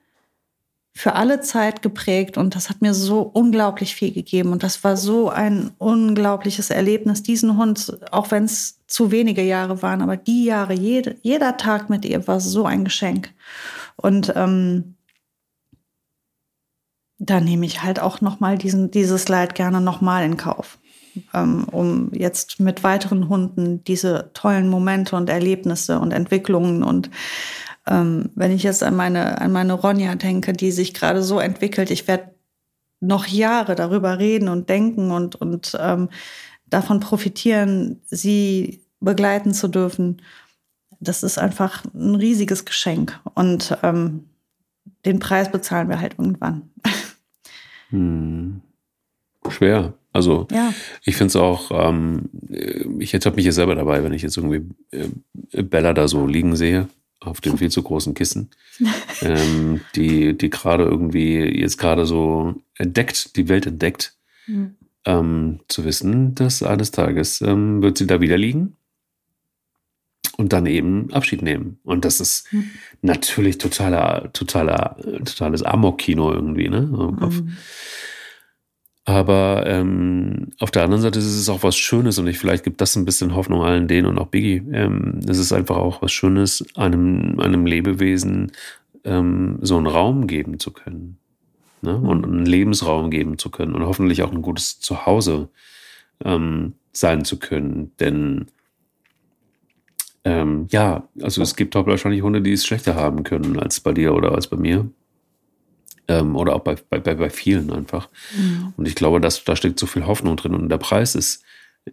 [0.96, 4.52] für alle Zeit geprägt und das hat mir so unglaublich viel gegeben.
[4.52, 9.82] Und das war so ein unglaubliches Erlebnis, diesen Hund, auch wenn es zu wenige Jahre
[9.82, 13.32] waren, aber die Jahre, jede, jeder Tag mit ihr war so ein Geschenk.
[13.96, 14.93] Und ähm,
[17.18, 20.78] da nehme ich halt auch noch mal diesen dieses Leid gerne noch mal in Kauf,
[21.32, 27.10] ähm, um jetzt mit weiteren Hunden diese tollen Momente und Erlebnisse und Entwicklungen und
[27.86, 31.90] ähm, wenn ich jetzt an meine, an meine Ronja denke, die sich gerade so entwickelt,
[31.90, 32.34] ich werde
[33.00, 36.08] noch Jahre darüber reden und denken und, und ähm,
[36.66, 40.22] davon profitieren, sie begleiten zu dürfen.
[41.00, 43.20] Das ist einfach ein riesiges Geschenk.
[43.34, 44.30] Und ähm,
[45.04, 46.70] den Preis bezahlen wir halt irgendwann.
[47.94, 48.60] Hm.
[49.48, 49.94] Schwer.
[50.12, 50.72] Also ja.
[51.02, 52.30] ich finde es auch, ähm,
[52.98, 56.56] ich ertappe mich hier selber dabei, wenn ich jetzt irgendwie äh, Bella da so liegen
[56.56, 56.88] sehe
[57.20, 58.50] auf dem viel zu großen Kissen,
[59.22, 64.14] ähm, die, die gerade irgendwie jetzt gerade so entdeckt, die Welt entdeckt,
[64.46, 64.76] mhm.
[65.04, 68.76] ähm, zu wissen, dass eines Tages ähm, wird sie da wieder liegen
[70.36, 71.78] und dann eben Abschied nehmen.
[71.84, 72.70] Und das ist mhm.
[73.02, 76.78] natürlich totaler, totaler, totales Amok-Kino irgendwie, ne?
[76.78, 77.40] Im Kopf.
[77.40, 77.56] Mhm.
[79.06, 82.80] Aber ähm, auf der anderen Seite ist es auch was Schönes und ich vielleicht gibt
[82.80, 84.62] das ein bisschen Hoffnung allen denen und auch Biggie.
[84.72, 88.52] Ähm, es ist einfach auch was Schönes, einem, einem Lebewesen
[89.04, 91.18] ähm, so einen Raum geben zu können.
[91.82, 91.96] Ne?
[91.96, 92.32] Und mhm.
[92.32, 95.50] einen Lebensraum geben zu können und hoffentlich auch ein gutes Zuhause
[96.24, 97.92] ähm, sein zu können.
[98.00, 98.46] Denn
[100.24, 103.92] ähm, ja, also es gibt auch wahrscheinlich Hunde, die es schlechter haben können als bei
[103.92, 104.88] dir oder als bei mir.
[106.08, 108.08] Ähm, oder auch bei, bei, bei vielen einfach.
[108.36, 108.74] Mhm.
[108.76, 110.54] Und ich glaube, dass, da steckt so viel Hoffnung drin.
[110.54, 111.42] Und der Preis ist,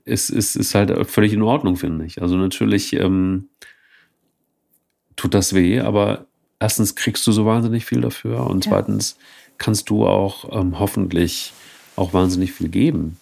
[0.05, 2.21] ist, ist, ist halt völlig in Ordnung, finde ich.
[2.21, 3.49] Also natürlich ähm,
[5.15, 6.25] tut das weh, aber
[6.59, 8.71] erstens kriegst du so wahnsinnig viel dafür und ja.
[8.71, 9.17] zweitens
[9.57, 11.53] kannst du auch ähm, hoffentlich
[11.95, 13.17] auch wahnsinnig viel geben.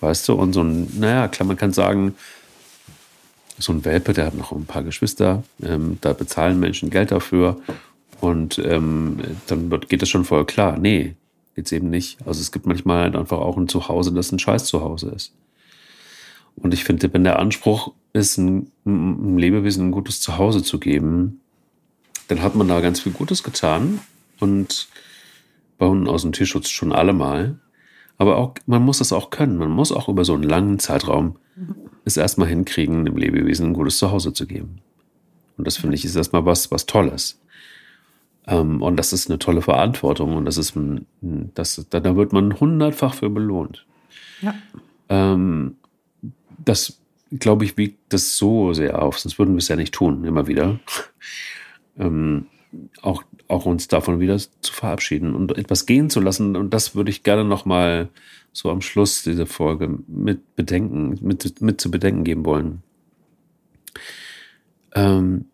[0.00, 0.34] Weißt du?
[0.34, 2.14] Und so ein, naja, klar, man kann sagen,
[3.58, 7.58] so ein Welpe, der hat noch ein paar Geschwister, ähm, da bezahlen Menschen Geld dafür
[8.20, 10.78] und ähm, dann geht das schon voll klar.
[10.78, 11.16] Nee,
[11.54, 12.18] jetzt eben nicht.
[12.26, 15.32] Also es gibt manchmal halt einfach auch ein Zuhause, das ein scheiß Zuhause ist.
[16.56, 21.40] Und ich finde, wenn der Anspruch ist, ein, ein Lebewesen ein gutes Zuhause zu geben,
[22.28, 24.00] dann hat man da ganz viel Gutes getan.
[24.40, 24.88] Und
[25.78, 27.58] bei Hunden aus dem Tierschutz schon allemal.
[28.18, 29.58] Aber auch, man muss das auch können.
[29.58, 31.36] Man muss auch über so einen langen Zeitraum
[32.06, 34.78] es erstmal hinkriegen, dem Lebewesen ein gutes Zuhause zu geben.
[35.58, 37.40] Und das finde ich ist erstmal was, was Tolles.
[38.46, 41.06] Ähm, und das ist eine tolle Verantwortung und das ist ein,
[41.54, 43.84] das, da wird man hundertfach für belohnt.
[44.40, 44.54] Ja.
[45.08, 45.76] Ähm,
[46.64, 47.00] das,
[47.32, 50.46] glaube ich, wiegt das so sehr auf, sonst würden wir es ja nicht tun, immer
[50.46, 50.78] wieder.
[51.98, 52.46] ähm,
[53.02, 56.54] auch, auch uns davon wieder zu verabschieden und etwas gehen zu lassen.
[56.54, 58.10] Und das würde ich gerne nochmal
[58.56, 62.82] so am Schluss dieser Folge mit bedenken, mit, mit zu bedenken geben wollen.
[64.94, 65.44] Ähm,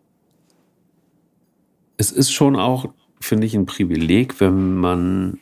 [1.96, 5.40] es ist schon auch, finde ich, ein Privileg, wenn man,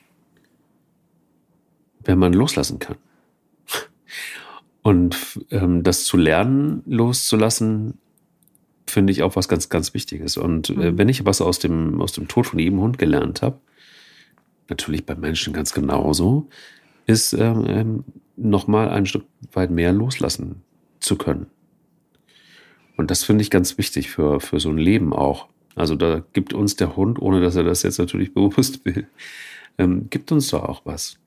[2.03, 2.97] wenn man loslassen kann.
[4.81, 7.99] Und ähm, das zu lernen, loszulassen,
[8.87, 10.39] finde ich auch was ganz, ganz Wichtiges.
[10.39, 10.99] Und äh, mhm.
[10.99, 13.61] wenn ich was aus dem, aus dem Tod von jedem Hund gelernt habe,
[14.71, 16.49] natürlich bei Menschen ganz genauso,
[17.11, 18.05] ist ähm, ähm
[18.37, 20.63] nochmal ein Stück weit mehr loslassen
[20.99, 21.47] zu können.
[22.97, 25.49] Und das finde ich ganz wichtig für, für so ein Leben auch.
[25.75, 29.07] Also da gibt uns der Hund, ohne dass er das jetzt natürlich bewusst will,
[29.79, 31.19] ähm, gibt uns da auch was.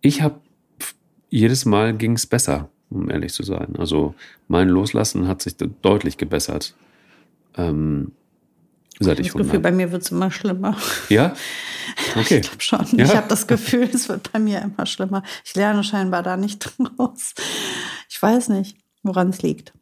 [0.00, 0.40] Ich habe
[1.28, 3.74] jedes Mal ging es besser, um ehrlich zu sein.
[3.76, 4.14] Also
[4.48, 6.74] mein Loslassen hat sich deutlich gebessert.
[7.56, 8.12] Ähm,
[9.00, 10.76] seit ich, ich das Gefühl, bei mir wird es immer schlimmer.
[11.08, 11.34] Ja?
[12.14, 12.38] Okay.
[12.38, 12.98] Ich glaube schon.
[12.98, 13.04] Ja?
[13.04, 15.22] Ich habe das Gefühl, es wird bei mir immer schlimmer.
[15.44, 17.34] Ich lerne scheinbar da nicht draus.
[18.08, 19.72] Ich weiß nicht, woran es liegt.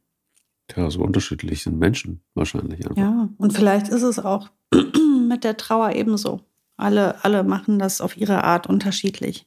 [0.76, 2.86] Ja, so unterschiedlich sind Menschen wahrscheinlich.
[2.86, 2.96] Einfach.
[2.96, 4.48] Ja, und vielleicht ist es auch
[5.28, 6.40] mit der Trauer ebenso.
[6.76, 9.46] Alle, alle machen das auf ihre Art unterschiedlich.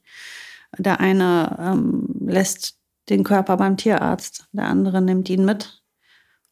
[0.78, 2.78] Der eine ähm, lässt
[3.10, 5.82] den Körper beim Tierarzt, der andere nimmt ihn mit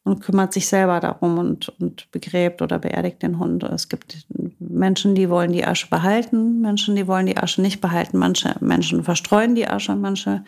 [0.06, 3.64] und kümmert sich selber darum und, und begräbt oder beerdigt den Hund.
[3.64, 4.26] Es gibt
[4.60, 8.18] Menschen, die wollen die Asche behalten, Menschen, die wollen die Asche nicht behalten.
[8.18, 10.44] Manche Menschen verstreuen die Asche, manche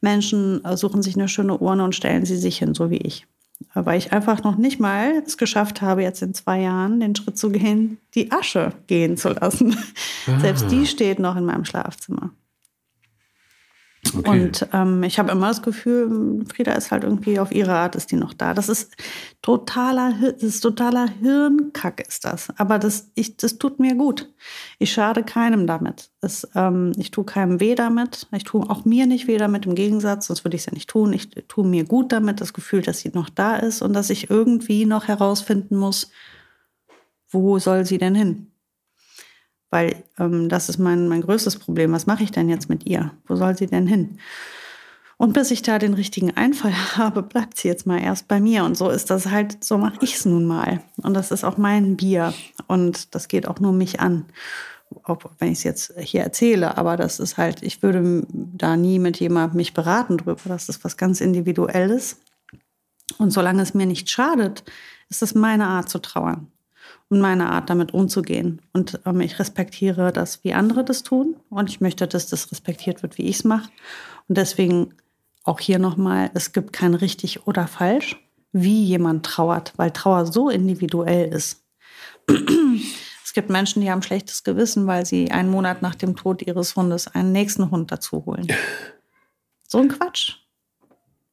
[0.00, 3.26] Menschen suchen sich eine schöne Urne und stellen sie sich hin, so wie ich
[3.72, 7.38] weil ich einfach noch nicht mal es geschafft habe, jetzt in zwei Jahren den Schritt
[7.38, 9.76] zu gehen, die Asche gehen zu lassen.
[10.26, 10.40] Ah.
[10.40, 12.32] Selbst die steht noch in meinem Schlafzimmer.
[14.14, 14.28] Okay.
[14.28, 18.10] Und ähm, ich habe immer das Gefühl, Frieda ist halt irgendwie auf ihre Art, ist
[18.10, 18.54] die noch da.
[18.54, 18.94] Das ist
[19.42, 22.48] totaler, das ist totaler Hirnkack, ist das.
[22.58, 24.32] Aber das, ich, das tut mir gut.
[24.78, 26.10] Ich schade keinem damit.
[26.20, 28.26] Das, ähm, ich tue keinem weh damit.
[28.32, 29.66] Ich tue auch mir nicht weh damit.
[29.66, 31.12] Im Gegensatz, sonst würde ich es ja nicht tun.
[31.12, 34.30] Ich tue mir gut damit, das Gefühl, dass sie noch da ist und dass ich
[34.30, 36.10] irgendwie noch herausfinden muss,
[37.30, 38.50] wo soll sie denn hin?
[39.70, 41.92] Weil ähm, das ist mein, mein größtes Problem.
[41.92, 43.12] Was mache ich denn jetzt mit ihr?
[43.26, 44.18] Wo soll sie denn hin?
[45.18, 48.64] Und bis ich da den richtigen Einfall habe, bleibt sie jetzt mal erst bei mir.
[48.64, 50.82] Und so ist das halt, so mache ich es nun mal.
[50.98, 52.34] Und das ist auch mein Bier.
[52.66, 54.26] Und das geht auch nur mich an.
[55.02, 59.00] Auch wenn ich es jetzt hier erzähle, aber das ist halt, ich würde da nie
[59.00, 60.36] mit jemandem mich beraten drüber.
[60.44, 62.18] Das ist was ganz Individuelles.
[63.18, 64.64] Und solange es mir nicht schadet,
[65.08, 66.52] ist es meine Art zu trauern
[67.08, 68.60] und meine Art, damit umzugehen.
[68.72, 71.36] Und ähm, ich respektiere das, wie andere das tun.
[71.50, 73.70] Und ich möchte, dass das respektiert wird, wie ich es mache.
[74.28, 74.94] Und deswegen
[75.44, 78.16] auch hier nochmal, es gibt kein richtig oder falsch,
[78.52, 81.64] wie jemand trauert, weil Trauer so individuell ist.
[83.24, 86.74] es gibt Menschen, die haben schlechtes Gewissen, weil sie einen Monat nach dem Tod ihres
[86.74, 88.48] Hundes einen nächsten Hund dazu holen.
[89.68, 90.36] So ein Quatsch.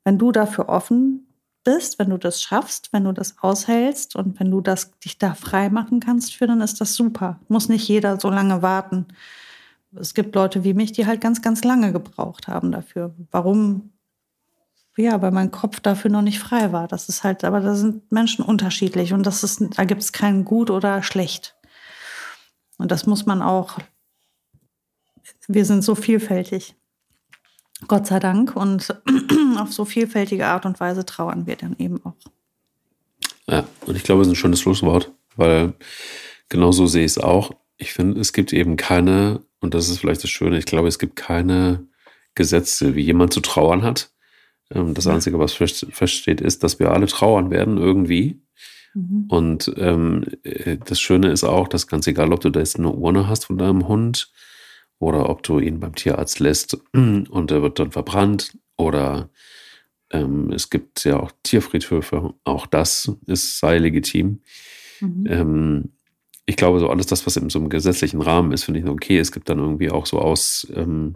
[0.03, 1.27] Wenn du dafür offen
[1.63, 5.33] bist, wenn du das schaffst, wenn du das aushältst und wenn du das dich da
[5.33, 7.39] frei machen kannst für, dann ist das super.
[7.47, 9.07] Muss nicht jeder so lange warten.
[9.95, 13.13] Es gibt Leute wie mich, die halt ganz, ganz lange gebraucht haben dafür.
[13.31, 13.91] Warum?
[14.95, 16.87] Ja, weil mein Kopf dafür noch nicht frei war.
[16.87, 20.45] Das ist halt, aber da sind Menschen unterschiedlich und das ist, da gibt es kein
[20.45, 21.55] gut oder schlecht.
[22.77, 23.79] Und das muss man auch.
[25.47, 26.75] Wir sind so vielfältig.
[27.87, 28.55] Gott sei Dank.
[28.55, 28.95] Und
[29.57, 32.15] auf so vielfältige Art und Weise trauern wir dann eben auch.
[33.47, 35.73] Ja, und ich glaube, es ist ein schönes Schlusswort, weil
[36.49, 37.51] genau so sehe ich es auch.
[37.77, 40.99] Ich finde, es gibt eben keine, und das ist vielleicht das Schöne, ich glaube, es
[40.99, 41.85] gibt keine
[42.35, 44.11] Gesetze, wie jemand zu trauern hat.
[44.71, 48.41] Ähm, das Einzige, was feststeht, ist, dass wir alle trauern werden irgendwie.
[48.93, 49.25] Mhm.
[49.27, 52.89] Und ähm, äh, das Schöne ist auch, dass ganz egal, ob du da jetzt eine
[52.89, 54.31] Urne hast von deinem Hund
[55.03, 59.29] oder ob du ihn beim Tierarzt lässt und er wird dann verbrannt oder
[60.11, 64.41] ähm, es gibt ja auch Tierfriedhöfe, auch das ist, sei legitim.
[65.01, 65.27] Mhm.
[65.27, 65.89] Ähm,
[66.45, 69.17] ich glaube, so alles das, was in so einem gesetzlichen Rahmen ist, finde ich okay.
[69.17, 71.15] Es gibt dann irgendwie auch so aus, ähm,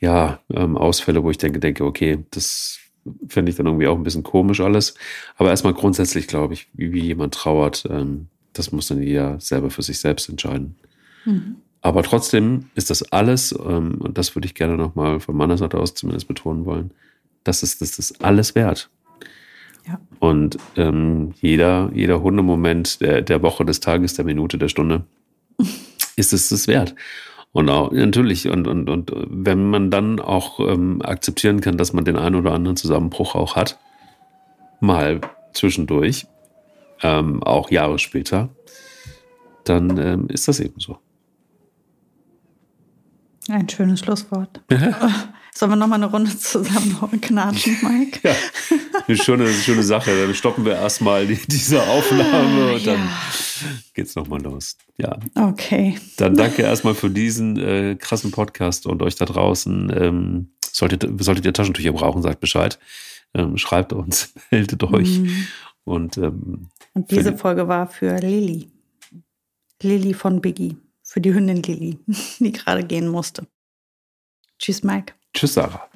[0.00, 2.78] ja, ähm, Ausfälle, wo ich denke, denke, okay, das
[3.28, 4.94] finde ich dann irgendwie auch ein bisschen komisch alles.
[5.36, 9.70] Aber erstmal grundsätzlich glaube ich, wie, wie jemand trauert, ähm, das muss dann jeder selber
[9.70, 10.76] für sich selbst entscheiden.
[11.24, 11.56] Mhm.
[11.84, 15.78] Aber trotzdem ist das alles, ähm, und das würde ich gerne nochmal von meiner Seite
[15.78, 16.92] aus zumindest betonen wollen,
[17.44, 18.88] das ist, das ist alles wert.
[19.86, 20.00] Ja.
[20.18, 25.04] Und ähm, jeder, jeder Hundemoment der, der Woche, des Tages, der Minute, der Stunde
[26.16, 26.94] ist es das wert.
[27.52, 32.06] Und auch natürlich, und, und, und wenn man dann auch ähm, akzeptieren kann, dass man
[32.06, 33.78] den einen oder anderen Zusammenbruch auch hat,
[34.80, 35.20] mal
[35.52, 36.26] zwischendurch,
[37.02, 38.48] ähm, auch Jahre später,
[39.64, 40.98] dann ähm, ist das eben so.
[43.48, 44.62] Ein schönes Schlusswort.
[45.56, 48.20] Sollen wir nochmal eine Runde zusammen knatschen, Mike?
[48.22, 48.34] Ja,
[49.06, 50.10] eine schöne, schöne Sache.
[50.26, 52.94] Dann stoppen wir erstmal die, diese Aufnahme und ja.
[52.94, 53.08] dann
[53.92, 54.76] geht's nochmal los.
[54.96, 55.16] Ja.
[55.36, 55.96] Okay.
[56.16, 59.92] Dann danke erstmal für diesen äh, krassen Podcast und euch da draußen.
[59.96, 62.78] Ähm, solltet, solltet ihr Taschentücher brauchen, sagt Bescheid.
[63.34, 65.20] Ähm, schreibt uns, meldet euch.
[65.20, 65.46] Mhm.
[65.84, 68.70] Und, ähm, und diese Folge war für Lilly.
[69.82, 70.78] Lilly von Biggie
[71.14, 71.96] für die Hündin Lili,
[72.40, 73.46] die gerade gehen musste.
[74.58, 75.14] Tschüss, Mike.
[75.32, 75.88] Tschüss, Sarah.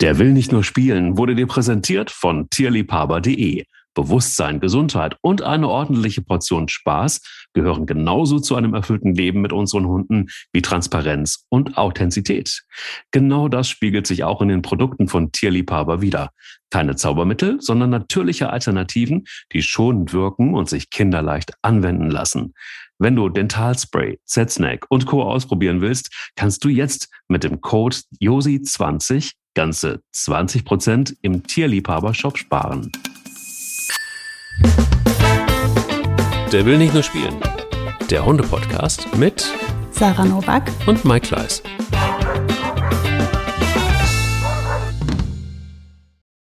[0.00, 3.64] Der will nicht nur spielen wurde dir präsentiert von tierliebhaber.de.
[3.96, 9.86] Bewusstsein, Gesundheit und eine ordentliche Portion Spaß gehören genauso zu einem erfüllten Leben mit unseren
[9.86, 12.62] Hunden wie Transparenz und Authentizität.
[13.10, 16.30] Genau das spiegelt sich auch in den Produkten von Tierliebhaber wieder.
[16.70, 22.52] Keine Zaubermittel, sondern natürliche Alternativen, die schonend wirken und sich kinderleicht anwenden lassen.
[22.98, 25.22] Wenn du Dentalspray, Z-Snack und Co.
[25.22, 32.92] ausprobieren willst, kannst du jetzt mit dem Code JOSI20 ganze 20% im Tierliebhaber-Shop sparen.
[36.52, 37.36] Der will nicht nur spielen.
[38.10, 39.46] Der Hunde-Podcast mit
[39.90, 41.62] Sarah Novak und Mike Kleiss.